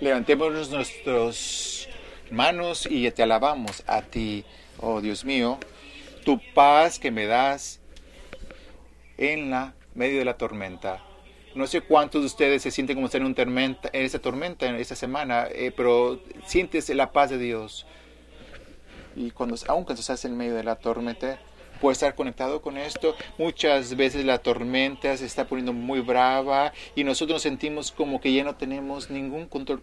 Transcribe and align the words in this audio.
Levantemos 0.00 0.70
nuestras 0.70 1.88
manos 2.30 2.86
y 2.90 3.08
te 3.12 3.22
alabamos 3.22 3.84
a 3.86 4.02
ti, 4.02 4.44
oh 4.80 5.00
Dios 5.00 5.24
mío, 5.24 5.58
tu 6.24 6.40
paz 6.52 6.98
que 6.98 7.12
me 7.12 7.26
das 7.26 7.80
en 9.16 9.50
la 9.50 9.74
medio 9.94 10.18
de 10.18 10.24
la 10.24 10.36
tormenta. 10.36 11.00
No 11.54 11.68
sé 11.68 11.80
cuántos 11.80 12.22
de 12.22 12.26
ustedes 12.26 12.62
se 12.62 12.72
sienten 12.72 12.96
como 12.96 13.06
estar 13.06 13.20
en, 13.20 13.28
un 13.28 13.34
tormenta, 13.36 13.88
en 13.92 14.04
esa 14.04 14.18
tormenta 14.18 14.66
en 14.66 14.74
esta 14.74 14.96
semana, 14.96 15.46
eh, 15.52 15.72
pero 15.74 16.20
sientes 16.44 16.88
la 16.88 17.12
paz 17.12 17.30
de 17.30 17.38
Dios. 17.38 17.86
Y 19.14 19.30
cuando, 19.30 19.54
aun 19.68 19.84
cuando 19.84 20.00
estás 20.00 20.24
en 20.24 20.36
medio 20.36 20.56
de 20.56 20.64
la 20.64 20.74
tormenta, 20.74 21.38
puedes 21.80 21.98
estar 21.98 22.14
conectado 22.14 22.62
con 22.62 22.76
esto. 22.78 23.16
Muchas 23.38 23.96
veces 23.96 24.24
la 24.24 24.38
tormenta 24.38 25.16
se 25.16 25.26
está 25.26 25.46
poniendo 25.46 25.72
muy 25.72 26.00
brava 26.00 26.72
y 26.94 27.04
nosotros 27.04 27.36
nos 27.36 27.42
sentimos 27.42 27.92
como 27.92 28.20
que 28.20 28.32
ya 28.32 28.44
no 28.44 28.56
tenemos 28.56 29.10
ningún 29.10 29.46
control. 29.46 29.82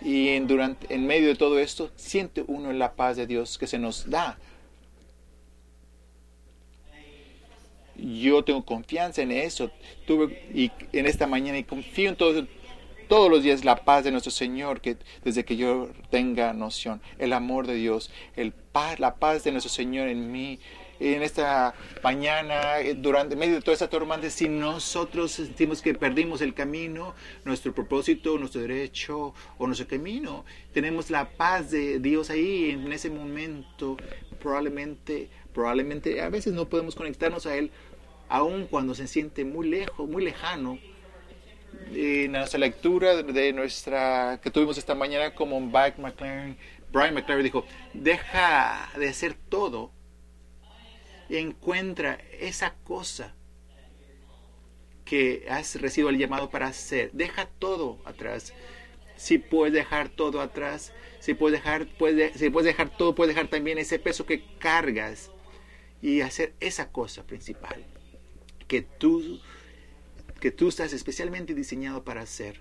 Y 0.00 0.28
en, 0.28 0.46
durante, 0.46 0.94
en 0.94 1.06
medio 1.06 1.28
de 1.28 1.34
todo 1.34 1.58
esto, 1.58 1.90
siente 1.96 2.44
uno 2.46 2.72
la 2.72 2.94
paz 2.94 3.16
de 3.16 3.26
Dios 3.26 3.58
que 3.58 3.66
se 3.66 3.78
nos 3.78 4.08
da 4.08 4.38
yo 7.98 8.44
tengo 8.44 8.64
confianza 8.64 9.22
en 9.22 9.32
eso. 9.32 9.70
Tuve 10.06 10.48
y 10.54 10.70
en 10.92 11.06
esta 11.06 11.26
mañana 11.26 11.58
y 11.58 11.64
confío 11.64 12.08
en 12.10 12.16
todo, 12.16 12.46
todos 13.08 13.30
los 13.30 13.42
días 13.42 13.64
la 13.64 13.76
paz 13.84 14.04
de 14.04 14.10
nuestro 14.10 14.30
Señor, 14.30 14.80
que 14.80 14.98
desde 15.24 15.44
que 15.44 15.56
yo 15.56 15.88
tenga 16.10 16.52
noción, 16.52 17.00
el 17.18 17.32
amor 17.32 17.66
de 17.66 17.74
Dios, 17.74 18.10
el 18.36 18.52
paz, 18.52 19.00
la 19.00 19.16
paz 19.16 19.44
de 19.44 19.52
nuestro 19.52 19.70
Señor 19.72 20.08
en 20.08 20.30
mí. 20.30 20.60
En 21.00 21.22
esta 21.22 21.74
mañana, 22.02 22.80
eh, 22.80 22.94
durante 22.94 23.36
medio 23.36 23.54
de 23.54 23.60
toda 23.60 23.72
esta 23.72 23.88
tormenta, 23.88 24.28
si 24.30 24.48
nosotros 24.48 25.30
sentimos 25.30 25.80
que 25.80 25.94
perdimos 25.94 26.40
el 26.40 26.54
camino, 26.54 27.14
nuestro 27.44 27.72
propósito, 27.72 28.36
nuestro 28.36 28.62
derecho 28.62 29.32
o 29.58 29.66
nuestro 29.66 29.86
camino, 29.86 30.44
tenemos 30.74 31.08
la 31.08 31.30
paz 31.30 31.70
de 31.70 32.00
Dios 32.00 32.30
ahí 32.30 32.70
en 32.70 32.92
ese 32.92 33.10
momento. 33.10 33.96
Probablemente, 34.40 35.30
probablemente 35.54 36.20
a 36.20 36.30
veces 36.30 36.52
no 36.52 36.68
podemos 36.68 36.96
conectarnos 36.96 37.46
a 37.46 37.56
Él, 37.56 37.70
aun 38.28 38.66
cuando 38.66 38.96
se 38.96 39.06
siente 39.06 39.44
muy 39.44 39.68
lejos, 39.68 40.08
muy 40.08 40.24
lejano. 40.24 40.78
En 41.92 42.32
nuestra 42.32 42.58
lectura 42.58 43.22
de 43.22 43.52
nuestra 43.52 44.40
que 44.42 44.50
tuvimos 44.50 44.78
esta 44.78 44.94
mañana, 44.94 45.34
como 45.34 45.60
Brian 45.60 45.94
McLaren, 45.98 46.58
Brian 46.92 47.14
McLaren 47.14 47.44
dijo, 47.44 47.64
deja 47.94 48.90
de 48.96 49.08
hacer 49.08 49.34
todo 49.48 49.92
y 51.28 51.36
encuentra 51.36 52.18
esa 52.38 52.74
cosa 52.84 53.34
que 55.04 55.46
has 55.48 55.80
recibido 55.80 56.10
el 56.10 56.18
llamado 56.18 56.50
para 56.50 56.66
hacer. 56.66 57.10
Deja 57.12 57.46
todo 57.58 57.98
atrás. 58.04 58.52
Si 59.16 59.38
puedes 59.38 59.72
dejar 59.72 60.10
todo 60.10 60.40
atrás, 60.40 60.92
si 61.18 61.34
puedes 61.34 61.58
dejar, 61.60 61.86
puedes, 61.98 62.38
si 62.38 62.50
puedes 62.50 62.66
dejar 62.66 62.96
todo, 62.96 63.14
puedes 63.14 63.34
dejar 63.34 63.50
también 63.50 63.78
ese 63.78 63.98
peso 63.98 64.26
que 64.26 64.44
cargas 64.58 65.30
y 66.00 66.20
hacer 66.20 66.54
esa 66.60 66.92
cosa 66.92 67.24
principal 67.24 67.84
que 68.68 68.82
tú, 68.82 69.40
que 70.40 70.50
tú 70.50 70.68
estás 70.68 70.92
especialmente 70.92 71.54
diseñado 71.54 72.04
para 72.04 72.22
hacer. 72.22 72.60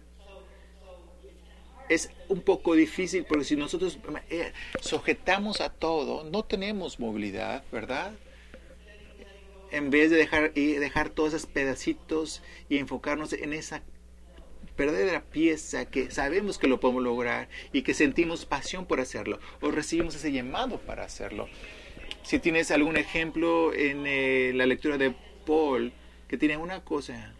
Es 1.89 2.09
un 2.27 2.41
poco 2.41 2.75
difícil 2.75 3.25
porque 3.25 3.45
si 3.45 3.55
nosotros 3.55 3.97
eh, 4.29 4.51
sujetamos 4.81 5.61
a 5.61 5.69
todo, 5.69 6.29
no 6.29 6.43
tenemos 6.43 6.99
movilidad, 6.99 7.63
¿verdad? 7.71 8.13
En 9.71 9.89
vez 9.89 10.11
de 10.11 10.17
dejar, 10.17 10.51
y 10.55 10.73
dejar 10.73 11.09
todos 11.09 11.33
esos 11.33 11.49
pedacitos 11.49 12.41
y 12.67 12.77
enfocarnos 12.77 13.31
en 13.33 13.53
esa 13.53 13.83
verdadera 14.77 15.23
pieza 15.23 15.85
que 15.85 16.11
sabemos 16.11 16.57
que 16.57 16.67
lo 16.67 16.79
podemos 16.79 17.03
lograr 17.03 17.49
y 17.71 17.81
que 17.81 17.93
sentimos 17.93 18.45
pasión 18.45 18.85
por 18.85 18.99
hacerlo 18.99 19.39
o 19.61 19.71
recibimos 19.71 20.15
ese 20.15 20.31
llamado 20.31 20.79
para 20.79 21.03
hacerlo. 21.03 21.47
Si 22.23 22.39
tienes 22.39 22.71
algún 22.71 22.97
ejemplo 22.97 23.73
en 23.73 24.05
eh, 24.05 24.51
la 24.53 24.65
lectura 24.65 24.97
de 24.97 25.15
Paul, 25.45 25.93
que 26.27 26.37
tiene 26.37 26.57
una 26.57 26.83
cosa 26.83 27.33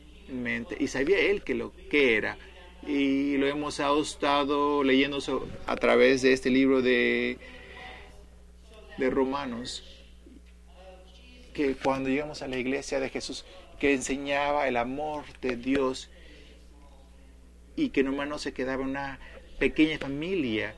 y 0.79 0.87
sabía 0.87 1.19
él 1.19 1.43
que 1.43 1.55
lo 1.55 1.73
que 1.89 2.15
era. 2.15 2.37
Y 2.85 3.37
lo 3.37 3.47
hemos 3.47 3.79
estado 3.79 4.83
leyendo 4.83 5.19
a 5.65 5.75
través 5.75 6.21
de 6.21 6.33
este 6.33 6.49
libro 6.49 6.81
de, 6.81 7.37
de 8.97 9.09
Romanos, 9.09 9.83
que 11.53 11.75
cuando 11.75 12.09
llegamos 12.09 12.41
a 12.41 12.47
la 12.47 12.57
iglesia 12.57 12.99
de 12.99 13.09
Jesús, 13.09 13.45
que 13.79 13.93
enseñaba 13.93 14.67
el 14.67 14.77
amor 14.77 15.25
de 15.41 15.55
Dios 15.55 16.09
y 17.75 17.89
que 17.89 18.03
nomás 18.03 18.27
no 18.27 18.37
se 18.37 18.53
quedaba 18.53 18.83
una 18.83 19.19
pequeña 19.59 19.97
familia, 19.97 20.75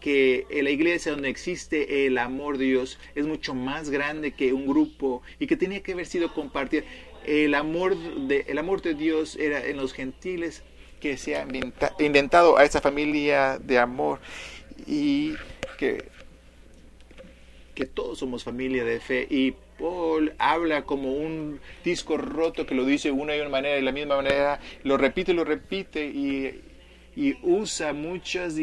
que 0.00 0.46
en 0.50 0.64
la 0.64 0.70
iglesia 0.70 1.12
donde 1.12 1.28
existe 1.28 2.06
el 2.06 2.18
amor 2.18 2.58
de 2.58 2.66
Dios 2.66 2.98
es 3.14 3.26
mucho 3.26 3.54
más 3.54 3.90
grande 3.90 4.32
que 4.32 4.52
un 4.52 4.66
grupo 4.66 5.22
y 5.38 5.46
que 5.46 5.56
tenía 5.56 5.82
que 5.82 5.92
haber 5.92 6.06
sido 6.06 6.32
compartido. 6.34 6.84
El 7.28 7.54
amor 7.54 7.94
de, 7.94 8.46
el 8.48 8.56
amor 8.56 8.80
de 8.80 8.94
Dios 8.94 9.36
era 9.36 9.62
en 9.66 9.76
los 9.76 9.92
gentiles 9.92 10.62
que 10.98 11.18
se 11.18 11.36
ha 11.36 11.46
inventado 11.98 12.56
a 12.56 12.64
esa 12.64 12.80
familia 12.80 13.58
de 13.58 13.78
amor 13.78 14.18
y 14.86 15.34
que, 15.76 16.06
que 17.74 17.84
todos 17.84 18.20
somos 18.20 18.44
familia 18.44 18.82
de 18.82 18.98
fe. 18.98 19.26
Y 19.28 19.52
Paul 19.78 20.32
habla 20.38 20.86
como 20.86 21.12
un 21.12 21.60
disco 21.84 22.16
roto 22.16 22.64
que 22.64 22.74
lo 22.74 22.86
dice 22.86 23.10
una 23.10 23.36
y 23.36 23.40
una 23.40 23.50
manera 23.50 23.78
y 23.78 23.82
la 23.82 23.92
misma 23.92 24.16
manera 24.16 24.58
lo 24.82 24.96
repite 24.96 25.34
lo 25.34 25.44
repite 25.44 26.06
y, 26.06 26.62
y 27.14 27.36
usa 27.42 27.92
muchas 27.92 28.56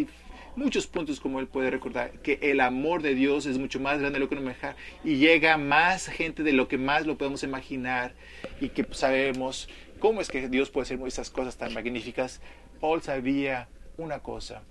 muchos 0.56 0.88
puntos 0.88 1.20
como 1.20 1.40
él 1.40 1.48
puede 1.48 1.70
recordar, 1.70 2.12
que 2.24 2.40
el 2.42 2.62
amor 2.62 3.02
de 3.02 3.14
Dios 3.14 3.46
es 3.46 3.58
mucho 3.58 3.80
más 3.80 4.00
grande 4.00 4.20
de 4.20 4.20
lo 4.20 4.30
que 4.30 4.36
nos 4.36 4.44
imaginar 4.44 4.76
y 5.04 5.18
llega 5.18 5.58
más 5.58 6.08
gente 6.08 6.44
de 6.44 6.54
lo 6.54 6.68
que 6.68 6.78
más 6.78 7.06
lo 7.06 7.18
podemos 7.18 7.44
imaginar 7.44 8.14
y 8.60 8.70
que 8.70 8.86
sabemos 8.92 9.70
cómo 10.00 10.22
es 10.22 10.30
que 10.30 10.48
Dios 10.50 10.70
puede 10.70 10.84
hacer 10.84 11.00
esas 11.06 11.30
cosas 11.30 11.58
tan 11.58 11.74
magníficas. 11.74 12.42
Paul 12.80 13.02
sabía 13.02 13.68
una 13.98 14.20
cosa 14.20 14.64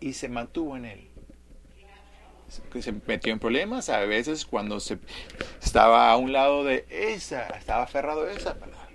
y 0.00 0.14
se 0.14 0.28
mantuvo 0.28 0.76
en 0.76 0.84
él. 0.84 1.08
Se 2.80 2.92
metió 3.06 3.32
en 3.32 3.38
problemas 3.38 3.88
a 3.88 4.00
veces 4.00 4.44
cuando 4.44 4.78
se 4.78 4.98
estaba 5.62 6.10
a 6.10 6.16
un 6.16 6.32
lado 6.32 6.64
de 6.64 6.84
esa, 6.90 7.46
estaba 7.48 7.84
aferrado 7.84 8.24
a 8.24 8.32
esa 8.32 8.58
palabra. 8.58 8.88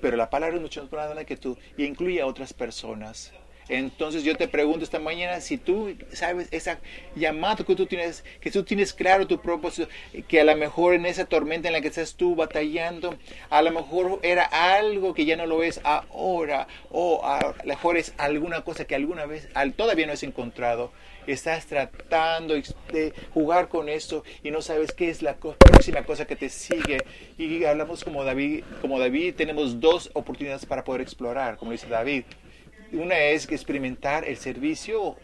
Pero 0.00 0.16
la 0.16 0.30
palabra 0.30 0.56
es 0.56 0.62
mucho 0.62 0.82
más 0.82 0.90
grande 0.90 1.24
que 1.24 1.36
tú 1.36 1.56
y 1.76 1.84
incluye 1.84 2.20
a 2.20 2.26
otras 2.26 2.52
personas 2.52 3.32
entonces 3.68 4.24
yo 4.24 4.36
te 4.36 4.48
pregunto 4.48 4.84
esta 4.84 4.98
mañana 4.98 5.40
si 5.40 5.56
tú 5.56 5.96
sabes 6.12 6.48
esa 6.50 6.78
llamado 7.16 7.64
que 7.64 7.74
tú 7.74 7.86
tienes, 7.86 8.24
que 8.40 8.50
tú 8.50 8.62
tienes 8.62 8.92
claro 8.92 9.26
tu 9.26 9.40
propósito, 9.40 9.88
que 10.28 10.40
a 10.40 10.44
lo 10.44 10.56
mejor 10.56 10.94
en 10.94 11.06
esa 11.06 11.24
tormenta 11.24 11.68
en 11.68 11.74
la 11.74 11.80
que 11.80 11.88
estás 11.88 12.14
tú 12.14 12.34
batallando, 12.34 13.16
a 13.50 13.62
lo 13.62 13.70
mejor 13.70 14.20
era 14.22 14.44
algo 14.44 15.14
que 15.14 15.24
ya 15.24 15.36
no 15.36 15.46
lo 15.46 15.62
es 15.62 15.80
ahora, 15.84 16.66
o 16.90 17.24
a 17.24 17.54
lo 17.62 17.64
mejor 17.64 17.96
es 17.96 18.12
alguna 18.18 18.62
cosa 18.62 18.84
que 18.84 18.94
alguna 18.94 19.26
vez 19.26 19.48
todavía 19.76 20.06
no 20.06 20.12
has 20.12 20.22
encontrado. 20.22 20.92
Estás 21.26 21.64
tratando 21.64 22.54
de 22.92 23.14
jugar 23.32 23.68
con 23.68 23.88
esto 23.88 24.24
y 24.42 24.50
no 24.50 24.60
sabes 24.60 24.92
qué 24.92 25.08
es 25.08 25.22
la 25.22 25.36
próxima 25.36 26.02
cosa 26.04 26.26
que 26.26 26.36
te 26.36 26.50
sigue. 26.50 26.98
Y 27.38 27.64
hablamos 27.64 28.04
como 28.04 28.24
David, 28.24 28.62
como 28.82 28.98
David, 28.98 29.34
tenemos 29.34 29.80
dos 29.80 30.10
oportunidades 30.12 30.66
para 30.66 30.84
poder 30.84 31.00
explorar, 31.00 31.56
como 31.56 31.72
dice 31.72 31.86
David 31.86 32.24
una 32.92 33.18
es 33.18 33.50
experimentar 33.50 34.26
el 34.26 34.36
servicio, 34.36 35.16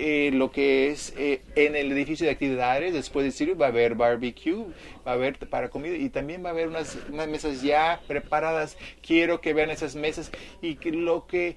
eh, 0.00 0.30
lo 0.32 0.52
que 0.52 0.90
es 0.90 1.12
eh, 1.18 1.42
en 1.56 1.74
el 1.74 1.90
edificio 1.90 2.24
de 2.24 2.32
actividades, 2.32 2.92
después 2.92 3.24
de 3.24 3.30
decir 3.30 3.60
va 3.60 3.66
a 3.66 3.68
haber 3.70 3.96
barbecue, 3.96 4.64
va 5.04 5.10
a 5.10 5.14
haber 5.14 5.38
para 5.48 5.70
comida 5.70 5.96
y 5.96 6.08
también 6.08 6.44
va 6.44 6.50
a 6.50 6.52
haber 6.52 6.68
unas, 6.68 6.96
mesas 7.10 7.62
ya 7.62 8.00
preparadas. 8.06 8.76
Quiero 9.04 9.40
que 9.40 9.54
vean 9.54 9.70
esas 9.70 9.96
mesas 9.96 10.30
y 10.62 10.76
que 10.76 10.92
lo 10.92 11.26
que 11.26 11.56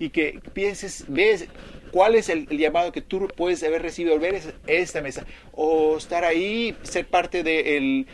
y 0.00 0.10
que 0.10 0.40
pienses, 0.52 1.04
ves 1.08 1.46
cuál 1.92 2.14
es 2.14 2.28
el, 2.28 2.46
llamado 2.48 2.90
que 2.90 3.02
tú 3.02 3.28
puedes 3.28 3.62
haber 3.62 3.82
recibido 3.82 4.14
al 4.14 4.20
ver 4.20 4.40
esta 4.66 5.00
mesa 5.00 5.26
o 5.52 5.96
estar 5.96 6.24
ahí, 6.24 6.76
ser 6.82 7.06
parte 7.06 7.42
del 7.42 8.06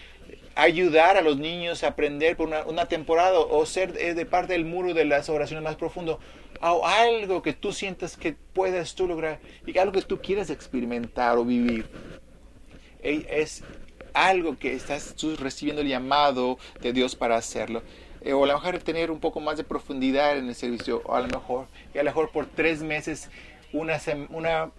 ayudar 0.57 1.17
a 1.17 1.21
los 1.21 1.37
niños 1.37 1.85
a 1.85 1.89
aprender 1.89 2.37
por 2.37 2.49
una, 2.49 2.87
temporada 2.87 3.39
o 3.39 3.65
ser 3.67 3.93
de 3.93 4.27
parte 4.27 4.55
del 4.55 4.65
muro 4.65 4.95
de 4.95 5.05
las 5.05 5.29
oraciones 5.29 5.63
más 5.63 5.77
profundo, 5.77 6.19
o 6.61 6.87
algo 6.87 7.43
que 7.43 7.53
tú 7.53 7.73
sientas 7.73 8.17
que 8.17 8.35
puedes 8.55 8.95
tú 8.95 9.07
lograr 9.07 9.39
y 9.67 9.79
algo 9.79 9.93
que 9.93 10.03
tú 10.03 10.21
quieras 10.21 10.51
experimentar 10.51 11.37
o 11.37 11.45
vivir. 11.45 11.87
Es 13.03 13.63
algo 14.15 14.59
que 14.59 14.73
estás 14.73 15.15
tú 15.15 15.37
recibiendo 15.37 15.83
el 15.83 15.89
llamado 15.89 16.59
de 16.81 16.93
Dios 16.93 17.15
para 17.15 17.37
hacerlo. 17.37 17.83
Eh, 18.23 18.33
o 18.33 18.45
a 18.45 18.47
lo 18.47 18.55
mejor 18.55 18.79
tener 18.79 19.11
un 19.11 19.21
poco 19.21 19.41
más 19.41 19.59
de 19.59 19.63
profundidad 19.63 20.39
en 20.39 20.49
el 20.49 20.55
servicio, 20.55 21.03
o 21.05 21.15
a 21.15 21.21
lo 21.21 21.29
mejor, 21.29 21.67
y 21.95 21.99
a 21.99 22.03
lo 22.03 22.11
mejor 22.11 22.31
por 22.31 22.47
tres 22.47 22.83
meses, 22.83 23.31
una, 23.73 24.01
una, 24.31 24.71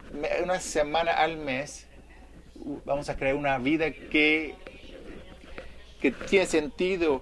una 0.44 0.60
semana 0.60 1.12
al 1.12 1.38
mes, 1.38 1.86
vamos 2.84 3.10
a 3.10 3.16
crear 3.16 3.36
una 3.36 3.60
vida 3.60 3.92
que 3.92 4.56
que 6.02 6.12
tiene 6.12 6.46
sentido 6.46 7.22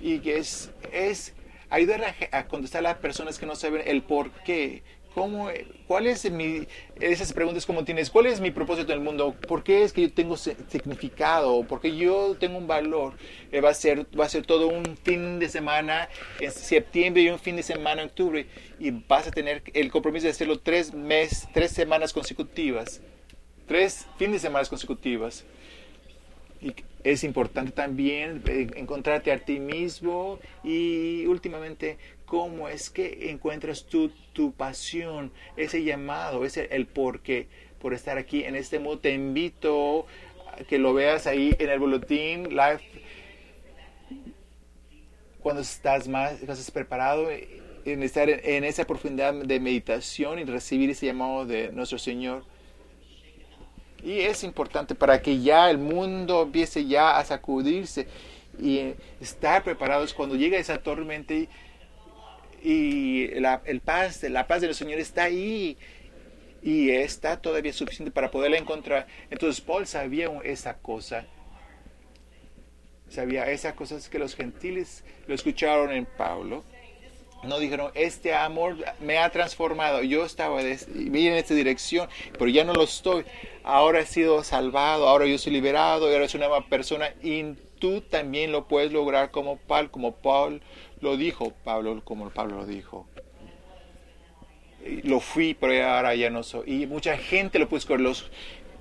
y 0.00 0.18
que 0.18 0.38
es, 0.38 0.70
es 0.92 1.34
ayudar 1.70 2.14
a, 2.30 2.46
contestar 2.46 2.80
a 2.80 2.90
las 2.90 2.98
personas 2.98 3.38
que 3.38 3.46
no 3.46 3.56
saben 3.56 3.82
el 3.86 4.02
por 4.02 4.30
qué. 4.30 4.82
¿Cómo, 5.14 5.48
¿Cuál 5.86 6.08
es 6.08 6.28
mi, 6.28 6.66
esas 7.00 7.32
preguntas 7.32 7.64
como 7.66 7.84
tienes, 7.84 8.10
cuál 8.10 8.26
es 8.26 8.40
mi 8.40 8.50
propósito 8.50 8.90
en 8.92 8.98
el 8.98 9.04
mundo? 9.04 9.36
¿Por 9.46 9.62
qué 9.62 9.84
es 9.84 9.92
que 9.92 10.02
yo 10.02 10.12
tengo 10.12 10.36
significado? 10.36 11.62
¿Por 11.62 11.80
qué 11.80 11.96
yo 11.96 12.36
tengo 12.38 12.58
un 12.58 12.66
valor? 12.66 13.14
Eh, 13.52 13.60
va, 13.60 13.70
a 13.70 13.74
ser, 13.74 14.06
va 14.18 14.24
a 14.24 14.28
ser 14.28 14.44
todo 14.44 14.66
un 14.66 14.96
fin 14.96 15.38
de 15.38 15.48
semana 15.48 16.08
en 16.40 16.50
septiembre 16.50 17.22
y 17.22 17.28
un 17.28 17.38
fin 17.38 17.54
de 17.54 17.62
semana 17.62 18.02
en 18.02 18.08
octubre 18.08 18.46
y 18.80 18.90
vas 18.90 19.28
a 19.28 19.30
tener 19.30 19.62
el 19.72 19.92
compromiso 19.92 20.24
de 20.24 20.32
hacerlo 20.32 20.58
tres 20.58 20.92
meses, 20.92 21.46
tres 21.54 21.70
semanas 21.70 22.12
consecutivas, 22.12 23.00
tres 23.68 24.08
fines 24.18 24.42
de 24.42 24.48
semana 24.48 24.66
consecutivas. 24.68 25.44
Y 26.64 26.74
es 27.04 27.24
importante 27.24 27.72
también 27.72 28.42
eh, 28.46 28.68
encontrarte 28.76 29.30
a 29.30 29.38
ti 29.38 29.60
mismo 29.60 30.38
y 30.62 31.26
últimamente 31.26 31.98
cómo 32.24 32.70
es 32.70 32.88
que 32.88 33.30
encuentras 33.30 33.84
tu, 33.84 34.08
tu 34.32 34.52
pasión, 34.52 35.30
ese 35.58 35.84
llamado, 35.84 36.46
ese 36.46 36.68
el 36.70 36.86
por 36.86 37.20
qué, 37.20 37.48
por 37.80 37.92
estar 37.92 38.16
aquí 38.16 38.44
en 38.44 38.56
este 38.56 38.78
modo. 38.78 38.98
Te 38.98 39.12
invito 39.12 40.06
a 40.50 40.64
que 40.64 40.78
lo 40.78 40.94
veas 40.94 41.26
ahí 41.26 41.54
en 41.58 41.68
el 41.68 41.78
boletín 41.78 42.44
live 42.48 42.80
cuando 45.40 45.60
estás 45.60 46.08
más, 46.08 46.40
estás 46.40 46.70
preparado 46.70 47.28
en 47.30 48.02
estar 48.02 48.30
en 48.30 48.64
esa 48.64 48.86
profundidad 48.86 49.34
de 49.34 49.60
meditación 49.60 50.38
y 50.38 50.44
recibir 50.44 50.88
ese 50.88 51.04
llamado 51.04 51.44
de 51.44 51.70
nuestro 51.72 51.98
Señor 51.98 52.53
y 54.04 54.20
es 54.20 54.44
importante 54.44 54.94
para 54.94 55.22
que 55.22 55.40
ya 55.40 55.70
el 55.70 55.78
mundo 55.78 56.42
empiece 56.42 56.84
ya 56.84 57.16
a 57.16 57.24
sacudirse 57.24 58.06
y 58.60 58.92
estar 59.20 59.64
preparados 59.64 60.12
cuando 60.12 60.36
llega 60.36 60.58
esa 60.58 60.78
tormenta 60.78 61.32
y, 62.62 63.28
la, 63.40 63.62
el 63.64 63.80
paz, 63.80 64.22
la 64.24 64.46
paz 64.46 64.60
del 64.60 64.74
Señor 64.74 64.98
está 65.00 65.24
ahí 65.24 65.78
y 66.62 66.90
está 66.90 67.40
todavía 67.40 67.72
suficiente 67.72 68.10
para 68.10 68.30
poderla 68.30 68.58
encontrar. 68.58 69.06
Entonces 69.30 69.62
Paul 69.62 69.86
sabía 69.86 70.30
esa 70.44 70.76
cosa. 70.78 71.26
Sabía 73.08 73.50
esas 73.50 73.74
cosas 73.74 74.08
que 74.08 74.18
los 74.18 74.34
gentiles 74.34 75.04
lo 75.26 75.34
escucharon 75.34 75.92
en 75.92 76.04
Pablo 76.04 76.64
no 77.46 77.58
dijeron, 77.58 77.90
este 77.94 78.34
amor 78.34 78.76
me 79.00 79.18
ha 79.18 79.30
transformado. 79.30 80.02
Yo 80.02 80.24
estaba 80.24 80.60
en 80.60 81.34
esta 81.34 81.54
dirección, 81.54 82.08
pero 82.32 82.48
ya 82.48 82.64
no 82.64 82.72
lo 82.72 82.84
estoy. 82.84 83.24
Ahora 83.62 84.00
he 84.00 84.06
sido 84.06 84.44
salvado, 84.44 85.08
ahora 85.08 85.26
yo 85.26 85.38
soy 85.38 85.52
liberado, 85.52 86.06
ahora 86.06 86.28
soy 86.28 86.38
una 86.38 86.48
nueva 86.48 86.68
persona. 86.68 87.14
Y 87.22 87.54
tú 87.78 88.00
también 88.00 88.52
lo 88.52 88.66
puedes 88.66 88.92
lograr 88.92 89.30
como 89.30 89.56
Paul, 89.56 89.90
como 89.90 90.16
Paul 90.16 90.62
lo 91.00 91.16
dijo, 91.16 91.52
Pablo, 91.64 92.00
como 92.04 92.30
Pablo 92.30 92.56
lo 92.58 92.66
dijo. 92.66 93.06
Lo 95.02 95.20
fui, 95.20 95.54
pero 95.54 95.86
ahora 95.86 96.14
ya 96.14 96.30
no 96.30 96.42
soy. 96.42 96.82
Y 96.82 96.86
mucha 96.86 97.16
gente 97.16 97.58
lo 97.58 97.68
puso, 97.68 97.96
los, 97.96 98.30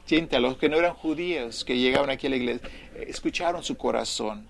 los 0.09 0.57
que 0.57 0.69
no 0.69 0.77
eran 0.77 0.93
judíos, 0.93 1.63
que 1.63 1.77
llegaban 1.77 2.09
aquí 2.09 2.27
a 2.27 2.29
la 2.29 2.35
iglesia, 2.35 2.69
escucharon 3.07 3.63
su 3.63 3.77
corazón. 3.77 4.49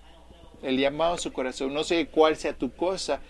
El 0.61 0.77
llamado 0.77 1.17
su 1.17 1.33
corazón. 1.33 1.73
No 1.73 1.83
sé 1.83 2.07
cuál 2.07 2.35
sea 2.37 2.53
tu 2.53 2.71
cosa, 2.73 3.21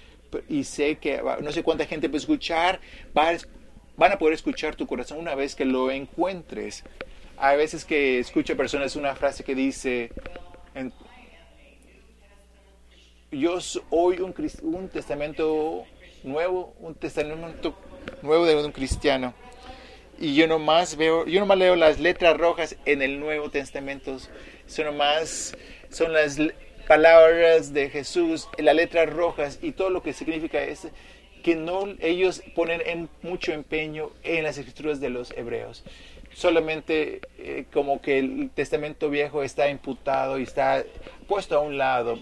y 0.50 0.64
sé 0.64 0.98
que 0.98 1.22
no 1.42 1.52
sé 1.52 1.64
cuánta 1.64 1.86
gente 1.86 2.10
puede 2.10 2.20
escuchar, 2.20 2.80
van 3.14 4.12
a 4.12 4.18
poder 4.18 4.34
escuchar 4.34 4.76
tu 4.76 4.88
corazón 4.88 5.20
una 5.20 5.36
vez 5.36 5.56
que 5.56 5.66
lo 5.66 5.92
encuentres. 5.92 6.84
Hay 7.38 7.58
veces 7.58 7.86
que 7.86 8.20
escucho 8.20 8.56
personas 8.56 8.96
una 8.96 9.16
frase 9.16 9.44
que 9.44 9.56
dice, 9.56 10.12
yo 13.32 13.60
soy 13.60 14.20
un, 14.20 14.34
un 14.62 14.90
testamento 14.90 15.86
nuevo, 16.24 16.76
un 16.80 16.96
testamento 16.96 17.76
nuevo 18.22 18.46
de 18.46 18.56
un 18.56 18.72
cristiano. 18.72 19.34
Y 20.20 20.36
yo 20.36 20.48
nomás 20.48 20.96
veo, 20.96 21.26
yo 21.26 21.40
nomás 21.40 21.58
leo 21.58 21.76
las 21.76 22.00
letras 22.00 22.38
rojas 22.38 22.78
en 22.86 23.02
el 23.02 23.20
Nuevo 23.20 23.50
Testamento. 23.50 24.18
Son 24.68 24.86
nomás, 24.86 25.58
son 25.90 26.14
las 26.14 26.38
palabras 26.88 27.74
de 27.74 27.90
Jesús, 27.90 28.48
las 28.58 28.76
letras 28.76 29.10
rojas 29.10 29.60
y 29.62 29.72
todo 29.72 29.90
lo 29.90 30.04
que 30.04 30.14
significa 30.14 30.62
es 30.62 30.88
que 31.44 31.56
no 31.56 31.88
ellos 32.00 32.42
ponen 32.56 32.82
en 32.86 33.10
mucho 33.22 33.52
empeño 33.52 34.12
en 34.24 34.44
las 34.44 34.58
escrituras 34.58 35.00
de 35.00 35.10
los 35.10 35.32
hebreos. 35.32 35.84
Solamente 36.34 37.22
eh, 37.38 37.66
como 37.72 38.02
que 38.02 38.18
el 38.18 38.50
Testamento 38.56 39.10
Viejo 39.10 39.44
está 39.44 39.70
imputado 39.70 40.40
y 40.40 40.44
está 40.44 40.84
puesto 41.28 41.56
a 41.56 41.60
un 41.60 41.78
lado. 41.78 42.18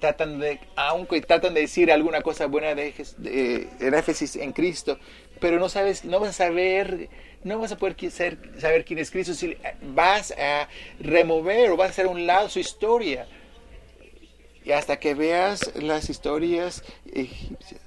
Tratan 0.00 0.38
de, 0.38 0.60
aunque 0.76 1.22
tratan 1.22 1.54
de 1.54 1.62
decir 1.62 1.90
alguna 1.90 2.20
cosa 2.20 2.46
buena 2.46 2.74
de, 2.74 2.92
de, 3.16 3.68
de 3.78 3.98
Éfesis 3.98 4.36
en 4.36 4.52
Cristo, 4.52 4.98
pero 5.40 5.58
no 5.58 5.70
sabes, 5.70 6.04
no 6.04 6.20
vas 6.20 6.30
a 6.30 6.44
saber 6.44 7.08
no 7.44 7.58
vas 7.58 7.72
a 7.72 7.78
poder 7.78 7.96
saber 8.10 8.84
quién 8.84 8.98
es 8.98 9.10
Cristo 9.10 9.34
si 9.34 9.56
vas 9.82 10.32
a 10.32 10.68
remover 11.00 11.70
o 11.70 11.76
vas 11.76 11.88
a 11.88 11.90
hacer 11.90 12.06
a 12.06 12.10
un 12.10 12.26
lado 12.26 12.48
su 12.48 12.58
historia. 12.58 13.26
Y 14.64 14.72
hasta 14.72 14.98
que 14.98 15.14
veas 15.14 15.72
las 15.76 16.10
historias 16.10 16.82
egipcias. 17.12 17.80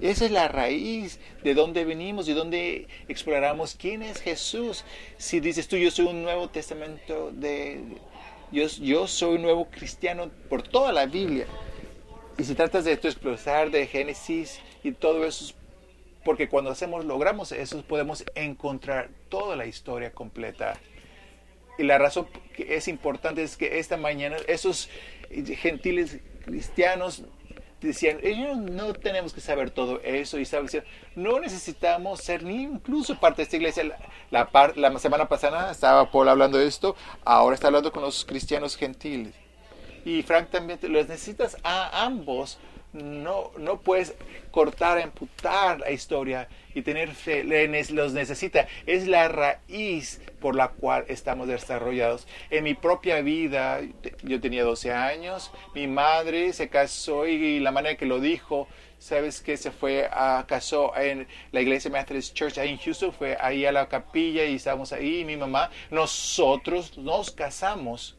Esa 0.00 0.24
es 0.24 0.30
la 0.32 0.48
raíz 0.48 1.18
de 1.42 1.54
dónde 1.54 1.84
venimos 1.84 2.28
y 2.28 2.32
dónde 2.32 2.88
exploramos 3.08 3.76
quién 3.78 4.02
es 4.02 4.20
Jesús. 4.20 4.84
Si 5.18 5.40
dices 5.40 5.68
tú, 5.68 5.76
yo 5.76 5.90
soy 5.90 6.06
un 6.06 6.22
nuevo 6.22 6.48
testamento 6.48 7.30
de... 7.32 7.80
Yo, 8.52 8.66
yo 8.66 9.06
soy 9.08 9.36
un 9.36 9.42
nuevo 9.42 9.68
cristiano 9.70 10.30
por 10.48 10.62
toda 10.62 10.92
la 10.92 11.06
Biblia. 11.06 11.46
Y 12.38 12.44
si 12.44 12.54
tratas 12.54 12.84
de 12.84 12.92
explorar 12.92 13.70
de 13.70 13.86
Génesis 13.86 14.60
y 14.82 14.92
todo 14.92 15.24
eso 15.24 15.54
porque 16.24 16.48
cuando 16.48 16.70
hacemos, 16.70 17.04
logramos 17.04 17.52
eso, 17.52 17.82
podemos 17.82 18.24
encontrar 18.34 19.10
toda 19.28 19.56
la 19.56 19.66
historia 19.66 20.12
completa. 20.12 20.74
Y 21.78 21.82
la 21.82 21.98
razón 21.98 22.26
que 22.54 22.76
es 22.76 22.88
importante 22.88 23.42
es 23.42 23.56
que 23.56 23.78
esta 23.78 23.96
mañana 23.96 24.36
esos 24.46 24.88
gentiles 25.30 26.20
cristianos 26.44 27.24
decían, 27.80 28.18
ellos 28.22 28.56
no 28.56 28.92
tenemos 28.94 29.32
que 29.32 29.40
saber 29.40 29.70
todo 29.70 30.00
eso 30.02 30.38
y 30.38 30.44
saben, 30.44 30.68
no 31.14 31.38
necesitamos 31.40 32.20
ser 32.20 32.42
ni 32.42 32.62
incluso 32.62 33.18
parte 33.20 33.38
de 33.38 33.42
esta 33.44 33.56
iglesia. 33.56 33.84
La, 34.30 34.48
la, 34.52 34.90
la 34.90 34.98
semana 34.98 35.28
pasada 35.28 35.70
estaba 35.70 36.10
Paul 36.10 36.28
hablando 36.28 36.58
de 36.58 36.66
esto, 36.66 36.96
ahora 37.24 37.54
está 37.54 37.68
hablando 37.68 37.92
con 37.92 38.02
los 38.02 38.24
cristianos 38.24 38.76
gentiles. 38.76 39.34
Y 40.04 40.22
Frank 40.22 40.50
también, 40.50 40.78
los 40.82 41.08
necesitas 41.08 41.56
a 41.62 42.04
ambos 42.04 42.58
no, 42.94 43.50
no 43.58 43.80
puedes 43.80 44.14
cortar, 44.50 44.98
amputar 45.00 45.80
la 45.80 45.90
historia 45.90 46.48
y 46.74 46.82
tener 46.82 47.10
fe, 47.10 47.44
los 47.90 48.12
necesita. 48.12 48.66
Es 48.86 49.06
la 49.06 49.28
raíz 49.28 50.20
por 50.40 50.54
la 50.54 50.68
cual 50.68 51.04
estamos 51.08 51.48
desarrollados. 51.48 52.26
En 52.50 52.64
mi 52.64 52.74
propia 52.74 53.20
vida, 53.20 53.80
yo 54.22 54.40
tenía 54.40 54.64
12 54.64 54.92
años, 54.92 55.50
mi 55.74 55.86
madre 55.86 56.52
se 56.52 56.68
casó 56.68 57.26
y 57.26 57.60
la 57.60 57.72
manera 57.72 57.96
que 57.96 58.06
lo 58.06 58.20
dijo, 58.20 58.68
sabes 58.98 59.40
que 59.40 59.56
se 59.56 59.70
fue 59.70 60.08
a 60.10 60.44
casó 60.48 60.96
en 60.96 61.26
la 61.52 61.60
iglesia 61.60 61.90
Methodist 61.90 62.34
Church 62.34 62.58
en 62.58 62.78
Houston, 62.78 63.12
fue 63.12 63.36
ahí 63.40 63.66
a 63.66 63.72
la 63.72 63.88
capilla 63.88 64.44
y 64.44 64.54
estábamos 64.54 64.92
ahí, 64.92 65.24
mi 65.24 65.36
mamá, 65.36 65.70
nosotros 65.90 66.96
nos 66.96 67.30
casamos 67.30 68.16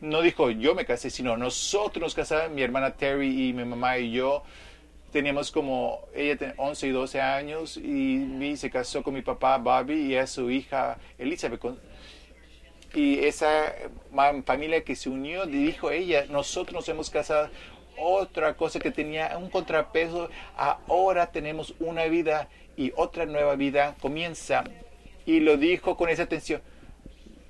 no 0.00 0.22
dijo 0.22 0.50
yo 0.50 0.74
me 0.74 0.84
casé, 0.84 1.10
sino 1.10 1.36
nosotros 1.36 2.00
nos 2.00 2.14
casamos, 2.14 2.50
mi 2.50 2.62
hermana 2.62 2.94
Terry 2.96 3.48
y 3.48 3.52
mi 3.52 3.64
mamá 3.64 3.98
y 3.98 4.12
yo. 4.12 4.42
Teníamos 5.12 5.50
como, 5.50 6.06
ella 6.14 6.36
tiene 6.36 6.54
11 6.58 6.86
y 6.86 6.90
12 6.90 7.20
años 7.20 7.76
y 7.78 8.56
se 8.56 8.70
casó 8.70 9.02
con 9.02 9.14
mi 9.14 9.22
papá 9.22 9.56
Bobby 9.56 9.94
y 9.94 10.16
a 10.16 10.26
su 10.26 10.50
hija 10.50 10.98
Elizabeth. 11.16 11.62
Y 12.94 13.18
esa 13.20 13.74
familia 14.44 14.84
que 14.84 14.94
se 14.94 15.08
unió, 15.08 15.46
dijo 15.46 15.90
ella, 15.90 16.26
nosotros 16.28 16.74
nos 16.74 16.88
hemos 16.88 17.10
casado. 17.10 17.48
Otra 17.96 18.54
cosa 18.54 18.78
que 18.78 18.90
tenía 18.90 19.36
un 19.38 19.50
contrapeso, 19.50 20.30
ahora 20.56 21.32
tenemos 21.32 21.74
una 21.80 22.04
vida 22.04 22.48
y 22.76 22.92
otra 22.94 23.26
nueva 23.26 23.56
vida 23.56 23.96
comienza. 24.00 24.62
Y 25.26 25.40
lo 25.40 25.56
dijo 25.56 25.96
con 25.96 26.10
esa 26.10 26.24
atención 26.24 26.62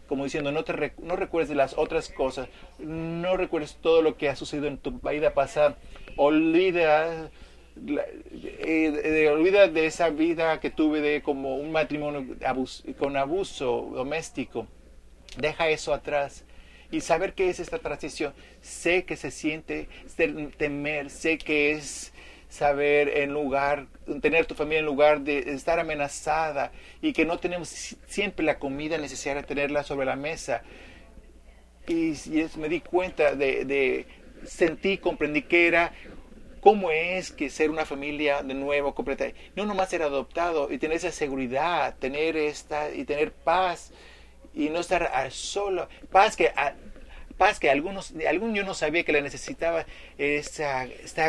como 0.09 0.25
diciendo, 0.25 0.51
no, 0.51 0.65
te 0.65 0.93
no 0.99 1.17
recuerdes 1.17 1.49
de 1.49 1.55
las 1.55 1.77
otras 1.77 2.09
cosas, 2.09 2.49
no 2.79 3.37
recuerdes 3.37 3.77
todo 3.81 4.03
lo 4.03 4.17
que 4.17 4.29
ha 4.29 4.37
sucedido 4.37 4.67
en 4.67 4.79
tu 4.79 4.99
vida 5.01 5.35
pasada, 5.35 5.77
olvida, 6.17 7.31
eh, 7.87 9.29
olvida 9.33 9.69
de 9.69 9.87
esa 9.87 10.09
vida 10.09 10.59
que 10.61 10.71
tuve 10.71 11.01
de 11.01 11.23
como 11.23 11.57
un 11.57 11.71
matrimonio 11.71 12.25
con 12.99 13.17
abuso 13.17 13.91
doméstico, 13.95 14.67
deja 15.37 15.69
eso 15.69 15.95
atrás 15.95 16.45
y 16.91 17.03
saber 17.03 17.35
qué 17.35 17.51
es 17.51 17.61
esta 17.61 17.79
transición, 17.79 18.33
sé 18.63 19.05
que 19.05 19.17
se 19.17 19.31
siente 19.31 19.89
temer, 20.57 21.11
sé 21.11 21.39
que 21.39 21.73
es 21.73 22.13
saber 22.49 23.09
en 23.19 23.33
lugar, 23.33 23.87
tener 24.23 24.47
tu 24.47 24.55
familia 24.55 24.81
en 24.81 24.87
lugar 24.87 25.21
de 25.21 25.39
estar 25.53 25.79
amenazada 25.79 26.73
y 27.03 27.13
que 27.13 27.25
no 27.25 27.39
tenemos 27.39 27.69
siempre 28.07 28.45
la 28.45 28.59
comida 28.59 28.99
necesaria 28.99 29.43
tenerla 29.43 29.83
sobre 29.83 30.07
la 30.07 30.17
mesa. 30.17 30.63
Y, 31.87 32.15
me 32.57 32.69
di 32.69 32.81
cuenta 32.81 33.35
de, 33.35 34.07
sentí, 34.45 34.99
comprendí 34.99 35.43
que 35.43 35.67
era 35.69 35.93
cómo 36.61 36.91
es 36.91 37.33
que 37.33 37.51
ser 37.51 37.71
una 37.71 37.85
familia 37.85 38.43
de 38.43 38.55
nuevo, 38.55 38.95
completa, 38.95 39.27
no 39.55 39.65
nomás 39.65 39.91
ser 39.91 40.03
adoptado 40.03 40.71
y 40.73 40.79
tener 40.79 40.97
esa 40.97 41.13
seguridad, 41.13 41.97
tener 41.99 42.37
esta 42.37 42.91
y 42.91 43.05
tener 43.05 43.33
paz 43.33 43.93
y 44.55 44.69
no 44.71 44.81
estar 44.81 45.31
solo, 45.31 45.89
paz 46.11 46.37
que 46.37 46.51
paz 47.39 47.59
que 47.59 47.71
algunos, 47.71 48.13
algún 48.29 48.55
yo 48.55 48.65
no 48.65 48.75
sabía 48.75 49.05
que 49.05 49.13
la 49.13 49.21
necesitaba, 49.21 49.87
está, 50.19 50.85
está 50.85 51.29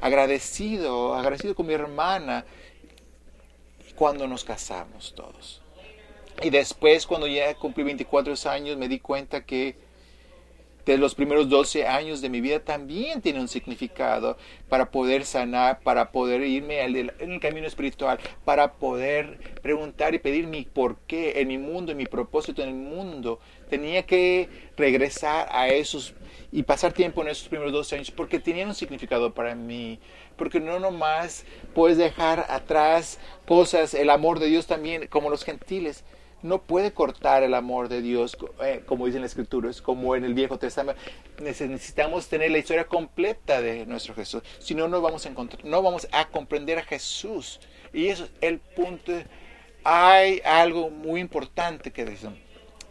agradecido, 0.00 1.14
agradecido 1.14 1.54
con 1.54 1.66
mi 1.66 1.74
hermana 1.74 2.44
cuando 3.96 4.26
nos 4.26 4.44
casamos 4.44 5.12
todos. 5.14 5.60
Y 6.42 6.48
después, 6.48 7.06
cuando 7.06 7.26
ya 7.26 7.54
cumplí 7.54 7.84
24 7.84 8.32
años, 8.50 8.78
me 8.78 8.88
di 8.88 8.98
cuenta 8.98 9.44
que 9.44 9.76
de 10.86 10.96
los 10.98 11.14
primeros 11.14 11.48
12 11.48 11.86
años 11.86 12.20
de 12.20 12.30
mi 12.30 12.40
vida 12.40 12.60
también 12.60 13.20
tiene 13.20 13.40
un 13.40 13.48
significado 13.48 14.36
para 14.68 14.90
poder 14.90 15.24
sanar, 15.24 15.80
para 15.80 16.10
poder 16.10 16.42
irme 16.42 16.82
en 16.82 17.12
el 17.18 17.40
camino 17.40 17.66
espiritual, 17.66 18.18
para 18.44 18.72
poder 18.72 19.38
preguntar 19.62 20.14
y 20.14 20.18
pedir 20.18 20.46
mi 20.46 20.64
por 20.64 20.98
qué 21.06 21.40
en 21.40 21.48
mi 21.48 21.58
mundo, 21.58 21.92
en 21.92 21.98
mi 21.98 22.06
propósito 22.06 22.62
en 22.62 22.70
el 22.70 22.74
mundo. 22.74 23.38
Tenía 23.70 24.04
que 24.04 24.48
regresar 24.76 25.48
a 25.50 25.68
esos 25.68 26.14
y 26.52 26.64
pasar 26.64 26.92
tiempo 26.92 27.22
en 27.22 27.28
esos 27.28 27.48
primeros 27.48 27.72
12 27.72 27.96
años 27.96 28.10
porque 28.10 28.40
tenían 28.40 28.68
un 28.68 28.74
significado 28.74 29.32
para 29.32 29.54
mí. 29.54 29.98
Porque 30.36 30.60
no 30.60 30.78
nomás 30.78 31.44
puedes 31.74 31.96
dejar 31.96 32.46
atrás 32.48 33.18
cosas, 33.46 33.94
el 33.94 34.10
amor 34.10 34.40
de 34.40 34.46
Dios 34.46 34.66
también, 34.66 35.06
como 35.06 35.30
los 35.30 35.44
gentiles 35.44 36.04
no 36.42 36.62
puede 36.62 36.92
cortar 36.92 37.42
el 37.42 37.54
amor 37.54 37.88
de 37.88 38.00
Dios, 38.00 38.36
eh, 38.62 38.82
como 38.86 39.06
dice 39.06 39.18
en 39.18 39.22
la 39.22 39.26
Escritura, 39.26 39.70
es 39.70 39.82
como 39.82 40.16
en 40.16 40.24
el 40.24 40.34
Viejo 40.34 40.58
Testamento. 40.58 41.00
Necesitamos 41.40 42.28
tener 42.28 42.50
la 42.50 42.58
historia 42.58 42.86
completa 42.86 43.60
de 43.60 43.86
nuestro 43.86 44.14
Jesús, 44.14 44.42
si 44.58 44.74
no, 44.74 44.88
no 44.88 45.00
vamos 45.00 45.26
a 45.26 45.28
encontrar, 45.28 45.64
no 45.64 45.82
vamos 45.82 46.08
a 46.12 46.28
comprender 46.28 46.78
a 46.78 46.82
Jesús. 46.82 47.60
Y 47.92 48.06
eso 48.08 48.24
es 48.24 48.30
el 48.40 48.58
punto. 48.58 49.12
Hay 49.84 50.40
algo 50.44 50.90
muy 50.90 51.20
importante 51.20 51.90
que 51.90 52.04
decir. 52.04 52.30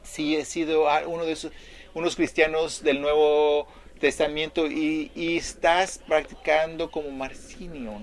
Si 0.09 0.35
he 0.35 0.45
sido 0.45 0.87
uno 1.07 1.25
de 1.25 1.33
esos, 1.33 1.51
unos 1.93 2.15
cristianos 2.15 2.83
del 2.83 3.01
Nuevo 3.01 3.67
Testamento 3.99 4.67
y, 4.67 5.11
estás 5.37 5.99
practicando 6.07 6.89
como 6.89 7.11
Marcinio, 7.11 8.01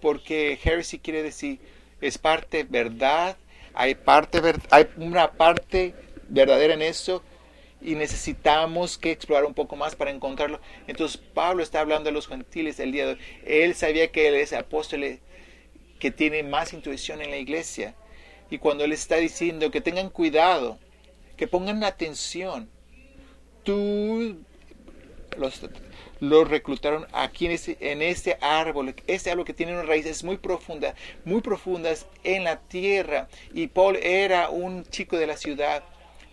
porque 0.00 0.58
heresy 0.62 0.98
quiere 0.98 1.22
decir 1.22 1.58
es 2.00 2.16
parte 2.16 2.64
verdad 2.64 3.36
hay, 3.74 3.94
parte, 3.94 4.40
hay 4.70 4.88
una 4.96 5.32
parte 5.32 5.94
verdadera 6.28 6.74
en 6.74 6.82
eso 6.82 7.22
y 7.80 7.94
necesitamos 7.94 8.98
que 8.98 9.10
explorar 9.10 9.44
un 9.44 9.54
poco 9.54 9.76
más 9.76 9.96
para 9.96 10.10
encontrarlo. 10.10 10.60
Entonces 10.86 11.16
Pablo 11.18 11.62
está 11.62 11.80
hablando 11.80 12.08
de 12.08 12.12
los 12.12 12.28
gentiles 12.28 12.78
el 12.80 12.92
día 12.92 13.06
de 13.06 13.12
hoy. 13.12 13.18
Él 13.46 13.74
sabía 13.74 14.10
que 14.10 14.28
él 14.28 14.34
es 14.34 14.52
apóstol 14.52 15.18
que 15.98 16.10
tiene 16.10 16.42
más 16.42 16.72
intuición 16.72 17.22
en 17.22 17.30
la 17.30 17.36
iglesia. 17.36 17.94
Y 18.50 18.58
cuando 18.58 18.84
él 18.84 18.92
está 18.92 19.16
diciendo 19.16 19.70
que 19.70 19.80
tengan 19.80 20.10
cuidado, 20.10 20.78
que 21.40 21.48
pongan 21.48 21.82
atención, 21.84 22.68
tú 23.62 24.44
los, 25.38 26.50
reclutaron 26.50 27.06
aquí 27.14 27.46
en 27.46 27.52
este, 27.52 27.78
en 27.80 28.02
este 28.02 28.36
árbol, 28.42 28.94
este 29.06 29.30
árbol 29.30 29.46
que 29.46 29.54
tiene 29.54 29.72
unas 29.72 29.86
raíces 29.86 30.22
muy 30.22 30.36
profundas, 30.36 30.94
muy 31.24 31.40
profundas 31.40 32.06
en 32.24 32.44
la 32.44 32.60
tierra. 32.60 33.28
Y 33.54 33.68
Paul 33.68 33.96
era 33.96 34.50
un 34.50 34.84
chico 34.84 35.16
de 35.16 35.26
la 35.26 35.38
ciudad. 35.38 35.82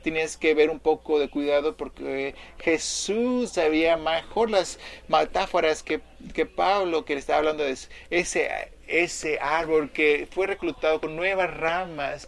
Tienes 0.03 0.35
que 0.35 0.53
ver 0.53 0.69
un 0.69 0.81
poco 0.81 1.19
de 1.19 1.29
cuidado 1.29 1.77
porque 1.77 2.35
Jesús 2.59 3.51
sabía 3.51 3.95
mejor 3.95 4.49
las 4.49 4.77
metáforas 5.07 5.83
que, 5.83 6.01
que 6.33 6.45
Pablo, 6.45 7.05
que 7.05 7.13
le 7.13 7.21
estaba 7.21 7.39
hablando 7.39 7.63
de 7.63 7.77
ese, 8.09 8.49
ese 8.89 9.39
árbol 9.39 9.89
que 9.89 10.27
fue 10.29 10.47
reclutado 10.47 10.99
con 10.99 11.15
nuevas 11.15 11.55
ramas 11.55 12.27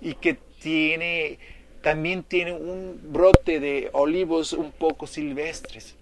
y 0.00 0.14
que 0.14 0.38
tiene 0.60 1.38
también 1.82 2.22
tiene 2.22 2.52
un 2.52 3.00
brote 3.02 3.60
de 3.60 3.88
olivos 3.92 4.52
un 4.52 4.70
poco 4.70 5.06
silvestres. 5.06 5.96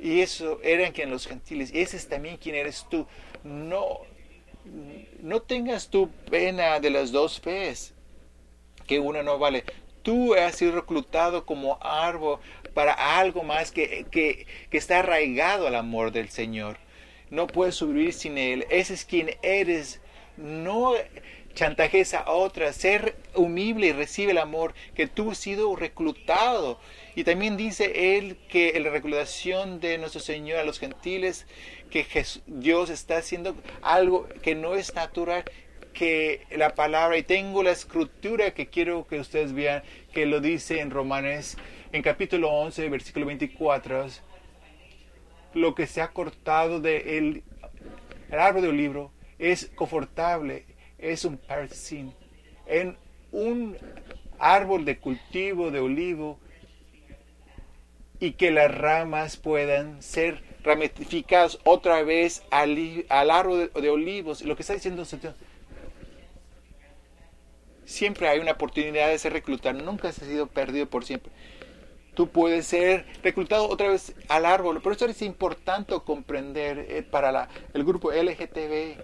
Y 0.00 0.20
eso 0.20 0.60
eran 0.62 0.92
quien 0.92 1.10
los 1.10 1.26
gentiles. 1.26 1.70
Ese 1.74 1.96
es 1.96 2.08
también 2.08 2.36
quien 2.36 2.54
eres 2.54 2.86
tú. 2.90 3.06
No, 3.44 4.00
no 5.20 5.42
tengas 5.42 5.88
tu 5.88 6.08
pena 6.30 6.80
de 6.80 6.90
las 6.90 7.12
dos 7.12 7.40
fees, 7.40 7.94
que 8.86 8.98
una 8.98 9.22
no 9.22 9.38
vale. 9.38 9.64
Tú 10.02 10.34
has 10.34 10.56
sido 10.56 10.72
reclutado 10.72 11.46
como 11.46 11.78
árbol 11.80 12.38
para 12.74 13.18
algo 13.18 13.42
más 13.42 13.72
que, 13.72 14.06
que, 14.10 14.46
que 14.70 14.78
está 14.78 15.00
arraigado 15.00 15.66
al 15.66 15.74
amor 15.74 16.12
del 16.12 16.28
Señor. 16.28 16.78
No 17.30 17.46
puedes 17.46 17.76
subir 17.76 18.12
sin 18.12 18.36
Él. 18.36 18.66
Ese 18.70 18.94
es 18.94 19.04
quien 19.04 19.30
eres. 19.42 20.00
No 20.36 20.94
chantajes 21.54 22.14
a 22.14 22.30
otras. 22.30 22.76
Ser 22.76 23.16
humilde 23.34 23.88
y 23.88 23.92
recibe 23.92 24.32
el 24.32 24.38
amor 24.38 24.74
que 24.94 25.06
tú 25.06 25.30
has 25.30 25.38
sido 25.38 25.74
reclutado 25.76 26.78
y 27.14 27.24
también 27.24 27.56
dice 27.56 28.16
él 28.16 28.36
que 28.48 28.78
la 28.80 28.90
reclutación 28.90 29.80
de 29.80 29.98
nuestro 29.98 30.20
Señor 30.20 30.58
a 30.58 30.64
los 30.64 30.78
gentiles, 30.78 31.46
que 31.90 32.06
Dios 32.46 32.90
está 32.90 33.18
haciendo 33.18 33.56
algo 33.82 34.28
que 34.42 34.54
no 34.54 34.74
es 34.74 34.94
natural, 34.94 35.44
que 35.92 36.42
la 36.50 36.74
palabra, 36.74 37.16
y 37.16 37.22
tengo 37.22 37.62
la 37.62 37.70
escritura 37.70 38.52
que 38.52 38.66
quiero 38.66 39.06
que 39.06 39.20
ustedes 39.20 39.52
vean, 39.52 39.84
que 40.12 40.26
lo 40.26 40.40
dice 40.40 40.80
en 40.80 40.90
Romanes, 40.90 41.56
en 41.92 42.02
capítulo 42.02 42.50
11, 42.50 42.88
versículo 42.88 43.26
24, 43.26 44.08
lo 45.54 45.74
que 45.76 45.86
se 45.86 46.00
ha 46.00 46.08
cortado 46.08 46.80
del 46.80 47.44
el 48.30 48.40
árbol 48.40 48.62
del 48.62 48.76
libro 48.76 49.12
es 49.38 49.70
confortable, 49.76 50.66
es 51.12 51.24
un 51.24 51.36
parsin, 51.36 52.12
en 52.66 52.96
un 53.32 53.76
árbol 54.38 54.84
de 54.84 54.98
cultivo 54.98 55.70
de 55.70 55.80
olivo 55.80 56.38
y 58.20 58.32
que 58.32 58.50
las 58.50 58.74
ramas 58.74 59.36
puedan 59.36 60.02
ser 60.02 60.42
ramificadas 60.62 61.58
otra 61.64 62.02
vez 62.02 62.42
al, 62.50 63.04
al 63.08 63.30
árbol 63.30 63.70
de, 63.74 63.90
olivos. 63.90 64.42
Lo 64.42 64.56
que 64.56 64.62
está 64.62 64.74
diciendo 64.74 65.04
siempre 67.84 68.28
hay 68.28 68.38
una 68.38 68.52
oportunidad 68.52 69.08
de 69.08 69.18
ser 69.18 69.32
reclutado, 69.34 69.78
nunca 69.82 70.08
has 70.08 70.16
sido 70.16 70.46
perdido 70.46 70.86
por 70.86 71.04
siempre. 71.04 71.32
Tú 72.14 72.28
puedes 72.28 72.66
ser 72.66 73.04
reclutado 73.22 73.68
otra 73.68 73.88
vez 73.88 74.14
al 74.28 74.46
árbol. 74.46 74.80
Por 74.80 74.92
eso 74.92 75.04
es 75.06 75.20
importante 75.20 75.94
comprender 76.04 76.86
eh, 76.88 77.02
para 77.02 77.32
la, 77.32 77.48
el 77.74 77.84
grupo 77.84 78.12
LGTB. 78.12 79.02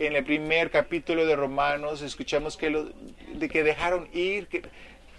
En 0.00 0.14
el 0.14 0.24
primer 0.24 0.70
capítulo 0.70 1.26
de 1.26 1.34
Romanos 1.34 2.02
escuchamos 2.02 2.56
que, 2.56 2.70
lo, 2.70 2.84
de 3.34 3.48
que 3.48 3.64
dejaron 3.64 4.08
ir 4.12 4.48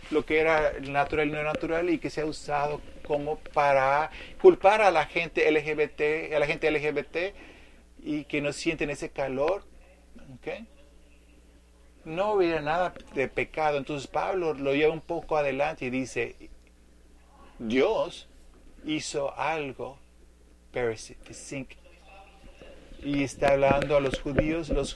lo 0.10 0.26
que 0.26 0.40
era 0.40 0.72
natural 0.80 1.28
y 1.28 1.32
no 1.34 1.44
natural 1.44 1.90
y 1.90 1.98
que 1.98 2.10
se 2.10 2.22
ha 2.22 2.26
usado 2.26 2.80
como 3.06 3.40
para 3.40 4.10
culpar 4.42 4.82
a 4.82 4.90
la 4.90 5.06
gente 5.06 5.52
LGBT, 5.52 6.34
a 6.34 6.40
la 6.40 6.48
gente 6.48 6.72
LGBT 6.72 7.36
y 8.02 8.24
que 8.24 8.40
no 8.40 8.54
sienten 8.54 8.90
ese 8.90 9.10
calor. 9.10 9.66
No 12.06 12.32
hubiera 12.32 12.62
nada 12.62 12.94
de 13.14 13.28
pecado. 13.28 13.78
Entonces 13.80 14.08
Pablo 14.08 14.54
lo 14.54 14.74
lleva 14.74 14.94
un 14.94 15.02
poco 15.02 15.36
adelante 15.36 15.88
y 15.88 15.90
dice, 15.90 16.38
Dios 17.60 18.30
hizo 18.86 19.38
algo 19.38 20.00
y 23.04 23.24
está 23.24 23.54
hablando 23.54 23.96
a 23.96 24.00
los 24.00 24.20
judíos, 24.20 24.70
los, 24.70 24.96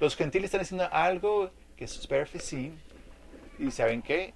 los 0.00 0.16
gentiles 0.16 0.46
están 0.46 0.62
haciendo 0.62 0.88
algo 0.92 1.50
que 1.76 1.84
es 1.84 2.06
perfecto. 2.06 2.56
y 3.58 3.70
saben 3.70 4.02
qué, 4.02 4.34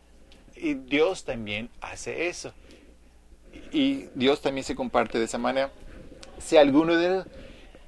y 0.55 0.75
Dios 0.75 1.25
también 1.25 1.71
hace 1.81 2.29
eso 2.29 2.53
y 3.73 4.09
Dios 4.15 4.41
también 4.41 4.65
se 4.65 4.75
comparte 4.75 5.19
de 5.19 5.25
esa 5.25 5.39
manera. 5.39 5.71
Si 6.39 6.57
alguno 6.57 6.97
de 6.97 7.25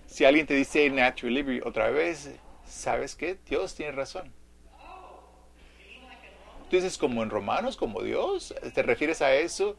si 0.06 0.24
alguien 0.24 0.46
te 0.46 0.54
dice 0.54 0.88
natural 0.90 1.34
liberty 1.34 1.66
otra 1.66 1.90
vez, 1.90 2.30
¿sabes 2.66 3.14
qué? 3.14 3.38
Dios 3.48 3.74
tiene 3.74 3.92
razón. 3.92 4.32
Tú 6.70 6.76
dices 6.76 6.98
como 6.98 7.22
en 7.22 7.30
Romanos, 7.30 7.76
como 7.76 8.02
Dios, 8.02 8.54
¿te 8.74 8.82
refieres 8.82 9.22
a 9.22 9.34
eso? 9.34 9.76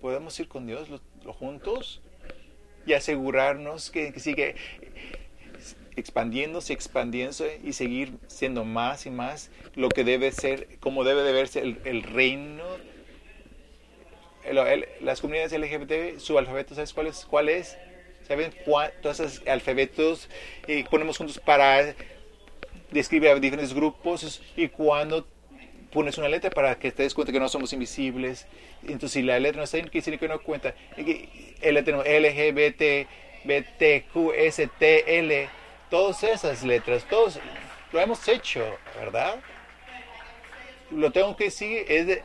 Podemos 0.00 0.38
ir 0.40 0.48
con 0.48 0.66
Dios 0.66 0.88
los, 0.88 1.02
juntos 1.36 2.00
y 2.86 2.92
asegurarnos 2.94 3.90
que, 3.90 4.18
sigue 4.18 4.56
expandiéndose, 5.96 6.72
expandiéndose 6.72 7.60
y 7.62 7.72
seguir 7.72 8.14
siendo 8.26 8.64
más 8.64 9.06
y 9.06 9.10
más 9.10 9.50
lo 9.74 9.88
que 9.88 10.04
debe 10.04 10.32
ser, 10.32 10.78
como 10.80 11.04
debe 11.04 11.22
de 11.22 11.32
verse 11.32 11.60
el, 11.60 11.78
el 11.84 12.02
reino 12.02 12.64
las 15.00 15.20
comunidades 15.20 15.52
LGBT, 15.52 16.18
su 16.18 16.38
alfabeto, 16.38 16.74
¿sabes 16.74 16.92
cuál 16.92 17.06
es? 17.08 17.24
¿Cuál 17.24 17.48
es? 17.48 17.76
¿Saben 18.26 18.52
cuántos 18.64 19.20
alfabetos 19.46 20.28
ponemos 20.90 21.18
juntos 21.18 21.38
para 21.38 21.94
describir 22.90 23.30
a 23.30 23.34
diferentes 23.34 23.74
grupos? 23.74 24.40
Y 24.56 24.68
cuando 24.68 25.26
pones 25.90 26.18
una 26.18 26.28
letra 26.28 26.50
para 26.50 26.78
que 26.78 26.92
te 26.92 27.02
des 27.02 27.14
cuenta 27.14 27.32
que 27.32 27.40
no 27.40 27.48
somos 27.48 27.72
invisibles. 27.72 28.46
Entonces, 28.82 29.12
si 29.12 29.22
la 29.22 29.38
letra 29.38 29.58
no 29.58 29.64
está 29.64 29.76
ahí, 29.76 29.82
quiere 29.84 30.04
decir 30.04 30.18
que 30.18 30.28
no 30.28 30.40
cuenta. 30.40 30.74
L, 30.96 31.84
G, 31.84 32.54
B, 32.54 32.70
T, 32.72 33.06
B, 33.44 33.62
T, 33.78 34.04
Q, 34.12 34.32
S, 34.32 34.68
T, 34.78 35.18
L, 35.18 35.48
todas 35.90 36.22
esas 36.22 36.62
letras, 36.62 37.04
todos 37.08 37.38
lo 37.92 38.00
hemos 38.00 38.26
hecho, 38.28 38.64
¿verdad? 38.96 39.40
Lo 40.90 41.12
tengo 41.12 41.36
que 41.36 41.44
decir, 41.44 41.84
es 41.88 42.20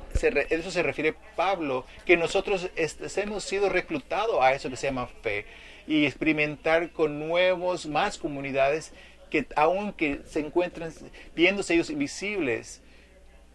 eso 0.49 0.71
se 0.71 0.83
refiere 0.83 1.15
Pablo, 1.35 1.85
que 2.05 2.17
nosotros 2.17 2.69
hemos 2.75 3.43
sido 3.43 3.69
reclutados 3.69 4.41
a 4.41 4.53
eso 4.53 4.69
que 4.69 4.75
se 4.75 4.87
llama 4.87 5.07
fe 5.21 5.45
y 5.87 6.05
experimentar 6.05 6.91
con 6.91 7.19
nuevos, 7.19 7.85
más 7.85 8.17
comunidades 8.17 8.91
que 9.29 9.45
aunque 9.55 10.21
se 10.25 10.39
encuentran 10.39 10.91
viéndose 11.35 11.75
ellos 11.75 11.91
invisibles 11.91 12.81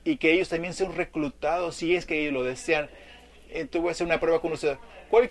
y 0.04 0.16
que 0.16 0.33
ellos 0.33 0.49
también 0.49 0.75
sean 0.75 0.95
reclutados 0.95 1.76
si 1.76 1.95
es 1.95 2.07
que 2.07 2.21
ellos 2.21 2.33
lo 2.33 2.45
desean. 2.45 2.88
Entonces 3.50 3.80
voy 3.80 3.88
a 3.88 3.92
hacer 3.92 4.07
una 4.07 4.21
prueba 4.21 4.40
con 4.40 4.52
ustedes. 4.52 4.78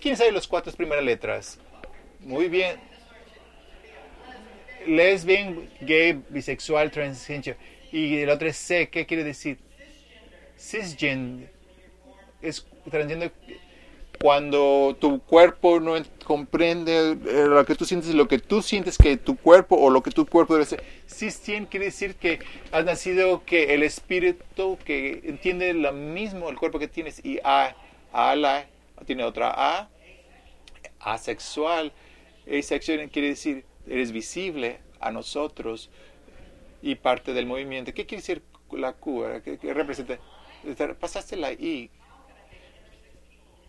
¿Quién 0.01 0.17
sabe 0.17 0.31
las 0.31 0.47
cuatro 0.47 0.71
primeras 0.73 1.03
letras? 1.03 1.59
Muy 2.19 2.49
bien. 2.49 2.77
Lesbian, 4.85 5.69
gay, 5.81 6.21
bisexual, 6.29 6.91
transgénero. 6.91 7.57
Y 7.91 8.17
el 8.17 8.29
otro 8.29 8.47
es 8.47 8.57
C. 8.57 8.89
¿Qué 8.89 9.05
quiere 9.05 9.23
decir? 9.23 9.57
Cisgen. 10.57 11.49
Es 12.41 12.65
transgénero 12.89 13.31
cuando 14.21 14.97
tu 14.99 15.19
cuerpo 15.21 15.79
no 15.79 15.93
comprende 16.25 17.11
eh, 17.11 17.45
lo 17.47 17.65
que 17.65 17.75
tú 17.75 17.85
sientes, 17.85 18.13
lo 18.13 18.27
que 18.27 18.37
tú 18.37 18.61
sientes 18.61 18.97
que 18.97 19.17
tu 19.17 19.37
cuerpo 19.37 19.75
o 19.75 19.89
lo 19.89 20.03
que 20.03 20.11
tu 20.11 20.25
cuerpo 20.25 20.53
debe 20.53 20.65
ser. 20.65 20.83
Cisgen 21.07 21.65
quiere 21.65 21.85
decir 21.85 22.15
que 22.15 22.39
has 22.71 22.83
nacido 22.83 23.43
que 23.45 23.73
el 23.73 23.83
espíritu 23.83 24.77
que 24.83 25.21
entiende 25.23 25.73
lo 25.73 25.93
mismo 25.93 26.49
el 26.49 26.57
cuerpo 26.57 26.79
que 26.79 26.87
tienes 26.87 27.23
y 27.23 27.39
A, 27.43 27.75
A, 28.11 28.65
tiene 29.05 29.23
otra 29.23 29.53
A, 29.55 29.89
asexual. 30.99 31.93
Asexual 32.45 33.09
quiere 33.09 33.29
decir 33.29 33.63
eres 33.87 34.11
visible 34.11 34.79
a 34.99 35.11
nosotros 35.11 35.89
y 36.81 36.95
parte 36.95 37.33
del 37.33 37.45
movimiento. 37.45 37.93
¿Qué 37.93 38.05
quiere 38.05 38.21
decir 38.21 38.43
la 38.71 38.93
Q? 38.93 39.25
¿Qué, 39.43 39.73
representa? 39.73 40.19
Pasaste 40.99 41.35
la 41.35 41.51
I. 41.53 41.89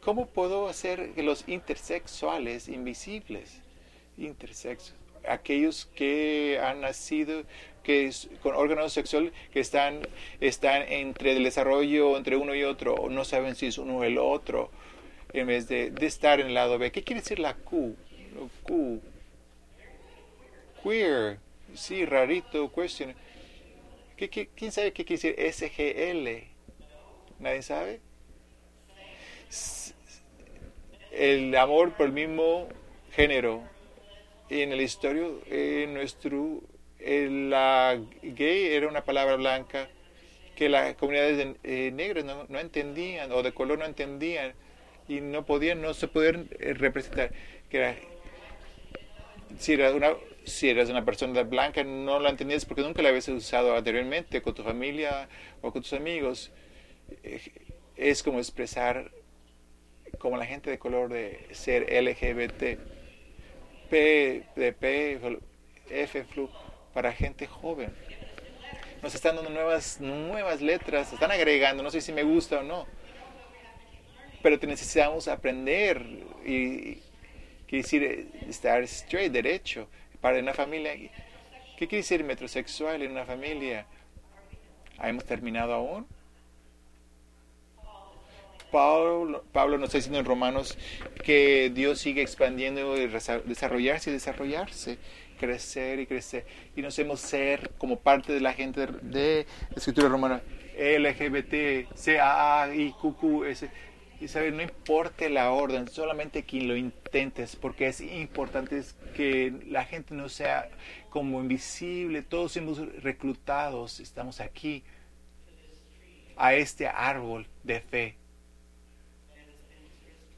¿Cómo 0.02 0.26
puedo 0.26 0.68
hacer 0.68 1.12
que 1.12 1.22
los 1.22 1.46
intersexuales 1.46 2.68
invisibles? 2.68 3.60
Intersexos. 4.16 4.94
Aquellos 5.28 5.86
que 5.94 6.58
han 6.62 6.80
nacido 6.80 7.42
que 7.82 8.10
con 8.42 8.54
órganos 8.54 8.92
sexuales 8.92 9.32
que 9.52 9.60
están, 9.60 10.00
están 10.40 10.82
entre 10.82 11.32
el 11.32 11.44
desarrollo 11.44 12.16
entre 12.16 12.36
uno 12.36 12.54
y 12.54 12.64
otro, 12.64 12.94
o 12.94 13.10
no 13.10 13.24
saben 13.24 13.54
si 13.54 13.66
es 13.66 13.76
uno 13.76 13.98
o 13.98 14.04
el 14.04 14.16
otro, 14.16 14.70
en 15.34 15.46
vez 15.46 15.68
de, 15.68 15.90
de 15.90 16.06
estar 16.06 16.40
en 16.40 16.48
el 16.48 16.54
lado 16.54 16.78
B. 16.78 16.90
¿Qué 16.90 17.02
quiere 17.02 17.20
decir 17.20 17.38
la 17.38 17.54
Q? 17.54 17.94
Q 18.62 19.00
queer, 20.82 21.38
sí, 21.74 22.04
rarito, 22.04 22.72
question. 22.72 23.14
quién 24.16 24.72
sabe 24.72 24.92
qué 24.92 25.04
quiere 25.04 25.34
decir 25.34 25.70
SGL? 25.70 26.48
¿Nadie 27.38 27.62
sabe? 27.62 28.00
El 31.12 31.54
amor 31.56 31.94
por 31.96 32.06
el 32.06 32.12
mismo 32.12 32.68
género. 33.12 33.62
En 34.48 34.72
el 34.72 34.80
historia, 34.80 35.28
en 35.48 35.94
nuestro, 35.94 36.60
la 36.98 38.00
gay 38.22 38.66
era 38.66 38.88
una 38.88 39.04
palabra 39.04 39.36
blanca 39.36 39.88
que 40.56 40.68
las 40.68 40.94
comunidades 40.96 41.56
eh, 41.62 41.90
negras 41.92 42.24
no, 42.24 42.44
no, 42.48 42.58
entendían 42.58 43.32
o 43.32 43.42
de 43.42 43.52
color 43.52 43.78
no 43.78 43.86
entendían 43.86 44.52
y 45.08 45.20
no 45.20 45.46
podían, 45.46 45.80
no 45.80 45.94
se 45.94 46.08
podían 46.08 46.48
eh, 46.58 46.74
representar. 46.74 47.32
Que 47.70 47.78
era, 47.78 47.96
si 49.58 49.72
era 49.72 49.92
una, 49.94 50.14
si 50.44 50.68
eres 50.68 50.90
una 50.90 51.04
persona 51.04 51.42
blanca 51.44 51.82
no 51.84 52.20
la 52.20 52.30
entendías 52.30 52.64
porque 52.64 52.82
nunca 52.82 53.02
la 53.02 53.08
habías 53.08 53.28
usado 53.28 53.76
anteriormente 53.76 54.42
con 54.42 54.54
tu 54.54 54.62
familia 54.62 55.28
o 55.62 55.72
con 55.72 55.80
tus 55.80 55.92
amigos. 55.92 56.50
Eh, 57.22 57.40
es 57.96 58.22
como 58.22 58.38
expresar 58.38 59.10
como 60.20 60.36
la 60.36 60.46
gente 60.46 60.70
de 60.70 60.78
color 60.78 61.08
de 61.08 61.48
ser 61.50 61.86
LGBT. 61.90 62.78
P 63.88 64.44
de 64.54 65.40
F, 65.90 66.24
flu, 66.24 66.48
para 66.94 67.12
gente 67.12 67.48
joven. 67.48 67.92
Nos 69.02 69.14
están 69.14 69.34
dando 69.34 69.50
nuevas, 69.50 70.00
nuevas 70.00 70.60
letras, 70.60 71.12
están 71.12 71.32
agregando, 71.32 71.82
no 71.82 71.90
sé 71.90 72.00
si 72.00 72.12
me 72.12 72.22
gusta 72.22 72.60
o 72.60 72.62
no. 72.62 72.86
Pero 74.42 74.58
necesitamos 74.66 75.26
aprender 75.26 76.06
y, 76.46 76.98
quiere 77.66 77.82
decir 77.82 78.02
eh, 78.04 78.26
estar 78.48 78.82
straight, 78.84 79.32
derecho 79.32 79.88
para 80.20 80.38
una 80.38 80.54
familia. 80.54 80.94
¿Qué 80.94 81.88
quiere 81.88 82.02
decir 82.02 82.22
metrosexual 82.22 83.02
en 83.02 83.12
una 83.12 83.24
familia? 83.24 83.86
¿Hemos 85.02 85.24
terminado 85.24 85.72
aún? 85.72 86.06
Pablo, 88.70 89.44
Pablo 89.52 89.78
nos 89.78 89.88
está 89.88 89.98
diciendo 89.98 90.18
en 90.18 90.24
Romanos 90.24 90.78
que 91.24 91.70
Dios 91.74 91.98
sigue 91.98 92.22
expandiendo 92.22 92.96
y 92.96 93.08
desarrollarse 93.44 94.10
y 94.10 94.12
desarrollarse, 94.12 94.98
crecer 95.38 96.00
y 96.00 96.06
crecer. 96.06 96.46
Y 96.76 96.82
nos 96.82 96.98
hemos 96.98 97.20
ser 97.20 97.70
como 97.78 98.00
parte 98.00 98.32
de 98.32 98.40
la 98.40 98.52
gente 98.52 98.86
de, 98.86 99.46
la 99.70 99.76
escritura 99.76 100.08
romana. 100.08 100.42
LGBT, 100.78 101.88
CAA, 102.04 102.74
y 102.74 102.94
S. 103.46 103.70
Y 104.20 104.28
sabe, 104.28 104.50
no 104.50 104.62
importa 104.62 105.28
la 105.30 105.50
orden, 105.50 105.88
solamente 105.88 106.44
quien 106.44 106.68
lo 106.68 106.76
intentes, 106.76 107.56
porque 107.56 107.86
es 107.86 108.02
importante 108.02 108.82
que 109.16 109.52
la 109.66 109.84
gente 109.84 110.14
no 110.14 110.28
sea 110.28 110.68
como 111.08 111.40
invisible, 111.40 112.20
todos 112.20 112.54
hemos 112.58 112.80
reclutados, 113.02 113.98
estamos 113.98 114.40
aquí 114.40 114.84
a 116.36 116.54
este 116.54 116.86
árbol 116.86 117.46
de 117.64 117.80
fe 117.80 118.19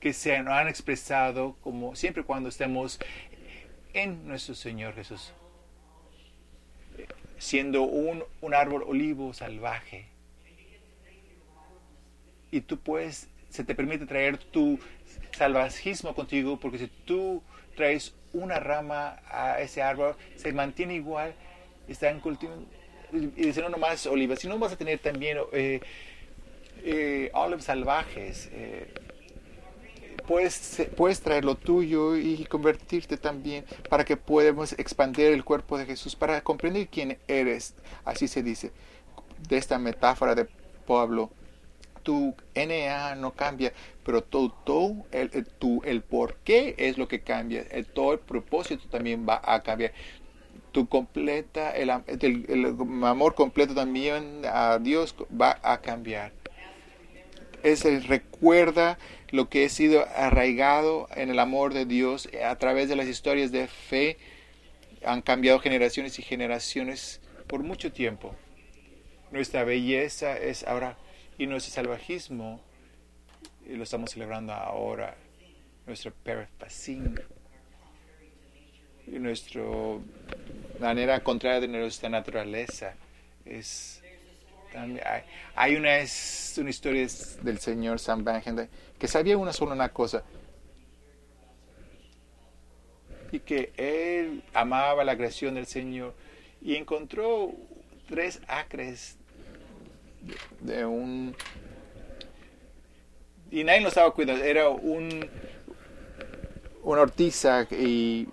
que 0.02 0.12
se 0.12 0.36
han 0.36 0.66
expresado 0.66 1.56
como 1.62 1.94
siempre 1.94 2.24
cuando 2.24 2.48
estemos 2.48 2.98
en 3.94 4.26
nuestro 4.26 4.56
Señor 4.56 4.94
Jesús, 4.94 5.32
siendo 7.38 7.82
un, 7.82 8.24
un 8.40 8.52
árbol 8.52 8.82
olivo 8.82 9.32
salvaje. 9.32 10.06
Y 12.50 12.62
tú 12.62 12.78
puedes 12.78 13.28
se 13.48 13.62
te 13.64 13.74
permite 13.74 14.06
traer 14.06 14.38
tu 14.38 14.80
salvajismo 15.36 16.14
contigo, 16.14 16.58
porque 16.58 16.78
si 16.78 16.88
tú 17.04 17.42
traes 17.76 18.14
una 18.32 18.58
rama 18.58 19.20
a 19.28 19.60
ese 19.60 19.82
árbol, 19.82 20.16
se 20.36 20.52
mantiene 20.52 20.94
igual, 20.94 21.34
está 21.86 22.10
en 22.10 22.18
cultivo, 22.20 22.54
y 23.12 23.26
dice 23.26 23.60
no 23.60 23.68
nomás 23.68 24.06
olivas, 24.06 24.40
sino 24.40 24.58
vas 24.58 24.72
a 24.72 24.76
tener 24.76 24.98
también 24.98 25.38
eh, 25.52 25.80
eh, 26.82 27.30
olives 27.34 27.66
salvajes. 27.66 28.48
Eh, 28.52 28.92
puedes, 30.32 30.82
puedes 30.96 31.20
traer 31.20 31.44
lo 31.44 31.56
tuyo 31.56 32.16
y 32.16 32.46
convertirte 32.46 33.18
también 33.18 33.66
para 33.90 34.02
que 34.02 34.16
podamos 34.16 34.72
expandir 34.72 35.26
el 35.26 35.44
cuerpo 35.44 35.76
de 35.76 35.84
Jesús, 35.84 36.16
para 36.16 36.40
comprender 36.40 36.88
quién 36.88 37.18
eres, 37.28 37.74
así 38.06 38.28
se 38.28 38.42
dice, 38.42 38.72
de 39.46 39.58
esta 39.58 39.78
metáfora 39.78 40.34
de 40.34 40.48
Pablo 40.86 41.30
tu 42.02 42.34
NA 42.54 43.14
no 43.16 43.32
cambia, 43.32 43.74
pero 44.04 44.22
todo, 44.22 45.04
el, 45.12 45.30
el, 45.34 45.46
tu, 45.46 45.82
el 45.84 46.00
por 46.00 46.36
qué 46.36 46.74
es 46.78 46.96
lo 46.96 47.08
que 47.08 47.20
cambia, 47.20 47.64
todo 47.92 48.14
el 48.14 48.18
propósito 48.18 48.88
también 48.88 49.26
va 49.28 49.40
a 49.44 49.62
cambiar. 49.62 49.92
Tu 50.72 50.88
completa, 50.88 51.72
el, 51.72 51.90
el, 52.08 52.76
amor 53.04 53.34
completo 53.34 53.74
también 53.74 54.40
a 54.46 54.78
Dios 54.78 55.14
va 55.30 55.60
a 55.62 55.82
cambiar. 55.82 56.32
Es 57.62 57.84
el 57.84 58.02
recuerda 58.04 58.98
lo 59.32 59.48
que 59.48 59.64
ha 59.64 59.68
sido 59.68 60.06
arraigado 60.14 61.08
en 61.16 61.30
el 61.30 61.38
amor 61.38 61.74
de 61.74 61.86
Dios 61.86 62.28
a 62.44 62.54
través 62.56 62.88
de 62.88 62.96
las 62.96 63.08
historias 63.08 63.50
de 63.50 63.66
fe. 63.66 64.18
Han 65.04 65.22
cambiado 65.22 65.58
generaciones 65.58 66.18
y 66.18 66.22
generaciones 66.22 67.20
por 67.48 67.62
mucho 67.62 67.92
tiempo. 67.92 68.36
Nuestra 69.32 69.64
belleza 69.64 70.38
es 70.38 70.64
ahora 70.64 70.96
y 71.38 71.46
nuestro 71.46 71.72
salvajismo 71.72 72.60
y 73.66 73.74
lo 73.74 73.84
estamos 73.84 74.10
celebrando 74.10 74.52
ahora, 74.52 75.16
nuestro 75.86 76.12
perfacín 76.12 77.18
y 79.06 79.18
nuestra 79.18 79.62
manera 80.78 81.20
contraria 81.24 81.60
de 81.60 81.68
nuestra 81.68 82.10
naturaleza 82.10 82.94
es 83.46 84.01
hay, 84.74 85.22
hay 85.54 85.76
una, 85.76 85.98
es 85.98 86.54
una 86.58 86.70
historia 86.70 87.06
del 87.42 87.58
señor 87.58 87.98
Sam 87.98 88.24
Bangen 88.24 88.68
que 88.98 89.08
sabía 89.08 89.36
una 89.36 89.52
sola 89.52 89.88
cosa 89.90 90.22
y 93.32 93.40
que 93.40 93.72
él 93.76 94.44
amaba 94.52 95.02
la 95.04 95.16
creación 95.16 95.54
del 95.54 95.66
Señor 95.66 96.14
y 96.60 96.76
encontró 96.76 97.50
tres 98.08 98.40
acres 98.46 99.16
de 100.60 100.84
un... 100.84 101.34
Y 103.50 103.64
nadie 103.64 103.80
lo 103.80 103.88
estaba 103.88 104.10
cuidando, 104.12 104.44
era 104.44 104.68
un, 104.68 105.28
una 106.82 107.02
ortiza 107.02 107.66
y, 107.70 108.28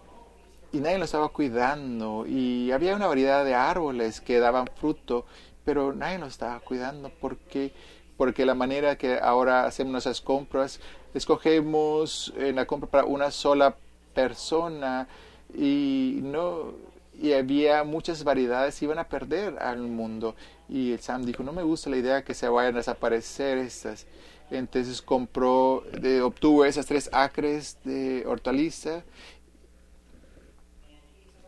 y 0.72 0.78
nadie 0.78 0.98
lo 0.98 1.06
estaba 1.06 1.30
cuidando. 1.30 2.26
Y 2.28 2.72
había 2.72 2.96
una 2.96 3.08
variedad 3.08 3.44
de 3.44 3.54
árboles 3.54 4.22
que 4.22 4.40
daban 4.40 4.68
fruto, 4.68 5.26
pero 5.70 5.94
nadie 5.94 6.18
lo 6.18 6.26
estaba 6.26 6.60
cuidando. 6.62 7.12
Porque, 7.22 7.72
porque 8.18 8.44
la 8.44 8.56
manera 8.56 8.98
que 8.98 9.20
ahora 9.22 9.66
hacemos 9.68 9.92
nuestras 9.92 10.20
compras, 10.20 10.80
escogemos 11.14 12.34
en 12.38 12.56
la 12.56 12.66
compra 12.66 12.90
para 12.90 13.06
una 13.06 13.30
sola 13.30 13.76
persona 14.16 15.08
y 15.56 16.22
no 16.24 16.74
y 17.22 17.34
había 17.34 17.84
muchas 17.84 18.24
variedades 18.24 18.82
iban 18.82 18.98
a 18.98 19.04
perder 19.04 19.60
al 19.60 19.78
mundo. 19.84 20.34
Y 20.68 20.94
el 20.94 21.02
Sam 21.02 21.24
dijo 21.24 21.44
no 21.44 21.54
me 21.54 21.62
gusta 21.62 21.92
la 21.92 21.98
idea 21.98 22.24
que 22.24 22.34
se 22.34 22.50
vayan 22.50 22.74
a 22.74 22.78
desaparecer 22.78 23.60
estas 23.60 24.08
entonces 24.50 25.04
compró 25.04 25.84
obtuvo 26.24 26.66
esas 26.66 26.88
tres 26.88 27.12
acres 27.14 27.78
de 27.84 28.24
hortaliza 28.26 29.04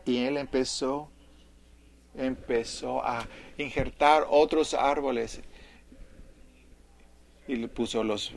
y 0.04 0.18
él 0.18 0.36
empezó 0.36 1.08
empezó 2.14 3.04
a 3.04 3.26
injertar 3.58 4.26
otros 4.28 4.74
árboles 4.74 5.40
y 7.48 7.56
le 7.56 7.68
puso 7.68 8.04
los 8.04 8.32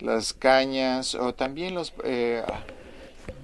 las 0.00 0.32
cañas 0.32 1.14
o 1.14 1.34
también 1.34 1.74
los 1.74 1.94
eh, 2.04 2.42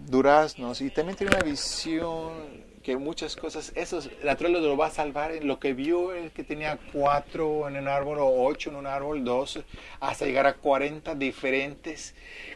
duraznos 0.07 0.81
y 0.81 0.91
también 0.91 1.17
tiene 1.17 1.35
una 1.35 1.45
visión 1.45 2.61
que 2.83 2.97
muchas 2.97 3.37
cosas, 3.37 3.73
eso 3.75 4.01
natural 4.25 4.53
lo 4.53 4.77
va 4.77 4.87
a 4.87 4.91
salvar 4.91 5.33
lo 5.43 5.61
que 5.61 5.75
vio 5.75 6.15
el 6.15 6.31
que 6.31 6.45
tenía 6.45 6.79
cuatro 6.93 7.69
en 7.69 7.77
un 7.77 7.89
árbol 7.89 8.19
o 8.19 8.45
ocho 8.45 8.71
en 8.71 8.77
un 8.77 8.87
árbol, 8.87 9.23
dos, 9.23 9.61
hasta 10.01 10.25
llegar 10.25 10.47
a 10.47 10.55
40 10.55 11.15
diferentes, 11.15 12.15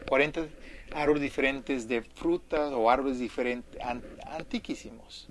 40 0.08 0.46
árboles 0.94 1.22
diferentes 1.22 1.88
de 1.88 2.02
frutas 2.02 2.72
o 2.72 2.90
árboles 2.90 3.18
diferentes, 3.18 3.78
antiquísimos. 4.26 5.28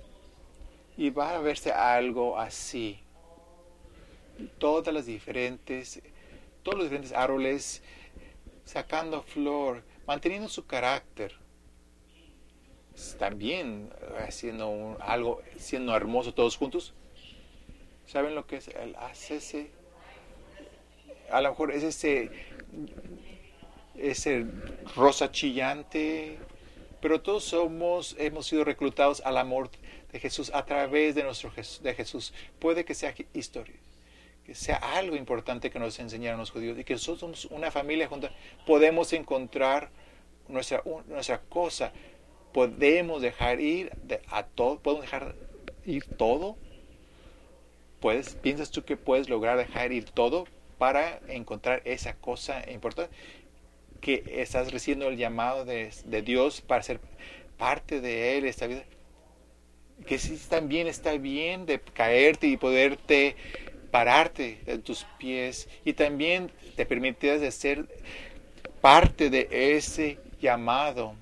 Y 0.96 1.10
va 1.10 1.34
a 1.34 1.40
verse 1.40 1.72
algo 1.72 2.38
así. 2.38 3.00
Todas 4.58 4.92
las 4.92 5.06
diferentes, 5.06 6.02
todos 6.62 6.78
los 6.78 6.86
diferentes 6.86 7.12
árboles 7.12 7.82
sacando 8.64 9.22
flor, 9.22 9.82
manteniendo 10.06 10.48
su 10.48 10.66
carácter 10.66 11.34
también 13.18 13.90
haciendo 14.26 14.96
algo, 15.00 15.42
siendo 15.56 15.96
hermoso 15.96 16.32
todos 16.32 16.56
juntos. 16.56 16.94
¿Saben 18.06 18.34
lo 18.34 18.46
que 18.46 18.56
es 18.56 18.68
el 18.68 18.94
ACC? 18.96 19.70
A 21.30 21.40
lo 21.40 21.50
mejor 21.50 21.72
es 21.72 21.82
ese, 21.82 22.30
ese 23.96 24.46
rosa 24.94 25.32
chillante, 25.32 26.38
pero 27.00 27.20
todos 27.20 27.44
somos, 27.44 28.14
hemos 28.18 28.46
sido 28.46 28.64
reclutados 28.64 29.22
al 29.24 29.38
amor 29.38 29.70
de 30.14 30.20
Jesús 30.20 30.50
a 30.54 30.64
través 30.64 31.14
de 31.14 31.24
nuestro 31.24 31.50
de 31.82 31.94
Jesús. 31.94 32.32
Puede 32.60 32.84
que 32.84 32.94
sea 32.94 33.12
historia, 33.34 33.74
que 34.46 34.54
sea 34.54 34.76
algo 34.76 35.16
importante 35.16 35.70
que 35.70 35.80
nos 35.80 35.98
enseñaron 35.98 36.38
los 36.38 36.52
judíos 36.52 36.78
y 36.78 36.84
que 36.84 36.94
nosotros 36.94 37.18
somos 37.18 37.44
una 37.46 37.72
familia 37.72 38.06
junta. 38.06 38.30
Podemos 38.64 39.12
encontrar 39.12 39.90
nuestra, 40.48 40.82
nuestra 41.08 41.40
cosa 41.40 41.92
podemos 42.54 43.20
dejar 43.20 43.60
ir 43.60 43.90
a 44.28 44.44
todo, 44.44 44.78
podemos 44.78 45.04
dejar 45.04 45.34
ir 45.84 46.04
todo. 46.04 46.56
¿Puedes, 47.98 48.36
¿Piensas 48.36 48.70
tú 48.70 48.84
que 48.84 48.96
puedes 48.96 49.28
lograr 49.28 49.58
dejar 49.58 49.90
ir 49.90 50.04
todo 50.04 50.46
para 50.78 51.18
encontrar 51.26 51.82
esa 51.84 52.14
cosa 52.14 52.62
importante? 52.70 53.12
Que 54.00 54.22
estás 54.36 54.72
recibiendo 54.72 55.08
el 55.08 55.16
llamado 55.16 55.64
de, 55.64 55.90
Dios 56.22 56.60
para 56.60 56.84
ser 56.84 57.00
parte 57.58 58.00
de 58.00 58.38
Él 58.38 58.44
esta 58.44 58.68
vida. 58.68 58.84
Que 60.06 60.18
si 60.18 60.36
también 60.36 60.86
está 60.86 61.16
bien 61.16 61.66
de 61.66 61.80
caerte 61.80 62.46
y 62.46 62.56
poderte 62.56 63.36
pararte 63.90 64.60
en 64.66 64.82
tus 64.82 65.06
pies 65.18 65.68
y 65.84 65.92
también 65.92 66.50
te 66.76 66.84
permitirás 66.84 67.40
de 67.40 67.50
ser 67.50 67.86
parte 68.80 69.30
de 69.30 69.48
ese 69.50 70.18
llamado 70.40 71.14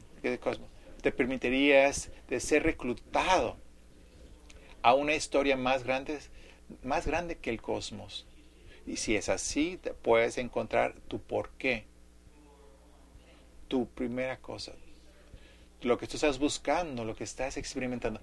te 1.03 1.11
permitirías 1.11 2.11
de 2.29 2.41
ser 2.41 2.63
reclutado 2.63 3.57
a 4.83 4.95
una 4.95 5.15
historia 5.15 5.57
más 5.57 5.83
grande, 5.85 6.19
más 6.83 7.07
grande 7.07 7.37
que 7.39 7.51
el 7.51 7.61
cosmos. 7.61 8.27
Y 8.87 8.97
si 8.97 9.17
es 9.17 9.29
así, 9.29 9.79
te 9.83 9.95
puedes 9.95 10.39
encontrar 10.39 10.95
tu 11.09 11.21
por 11.21 11.51
qué. 11.51 11.85
Tu 13.69 13.87
primera 13.87 14.39
cosa. 14.39 14.73
Lo 15.83 15.99
que 15.99 16.07
tú 16.07 16.17
estás 16.17 16.39
buscando, 16.39 17.05
lo 17.05 17.17
que 17.17 17.25
estás 17.25 17.57
experimentando, 17.57 18.21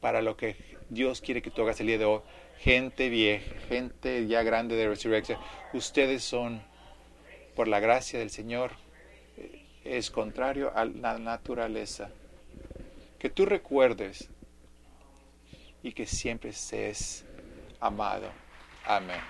para 0.00 0.22
lo 0.22 0.36
que 0.36 0.56
Dios 0.88 1.20
quiere 1.20 1.42
que 1.42 1.50
tú 1.50 1.62
hagas 1.62 1.80
el 1.80 1.88
día 1.88 1.98
de 1.98 2.04
hoy. 2.04 2.20
Gente 2.58 3.08
vieja, 3.08 3.54
gente 3.68 4.26
ya 4.26 4.42
grande 4.42 4.76
de 4.76 4.88
resurrección. 4.88 5.38
Ustedes 5.72 6.22
son, 6.24 6.62
por 7.54 7.68
la 7.68 7.80
gracia 7.80 8.18
del 8.18 8.30
Señor, 8.30 8.72
es 9.84 10.10
contrario 10.10 10.72
a 10.74 10.84
la 10.84 11.18
naturaleza. 11.18 12.10
Que 13.18 13.30
tú 13.30 13.46
recuerdes 13.46 14.28
y 15.82 15.92
que 15.92 16.06
siempre 16.06 16.52
seas 16.52 17.24
amado. 17.80 18.30
Amén. 18.84 19.20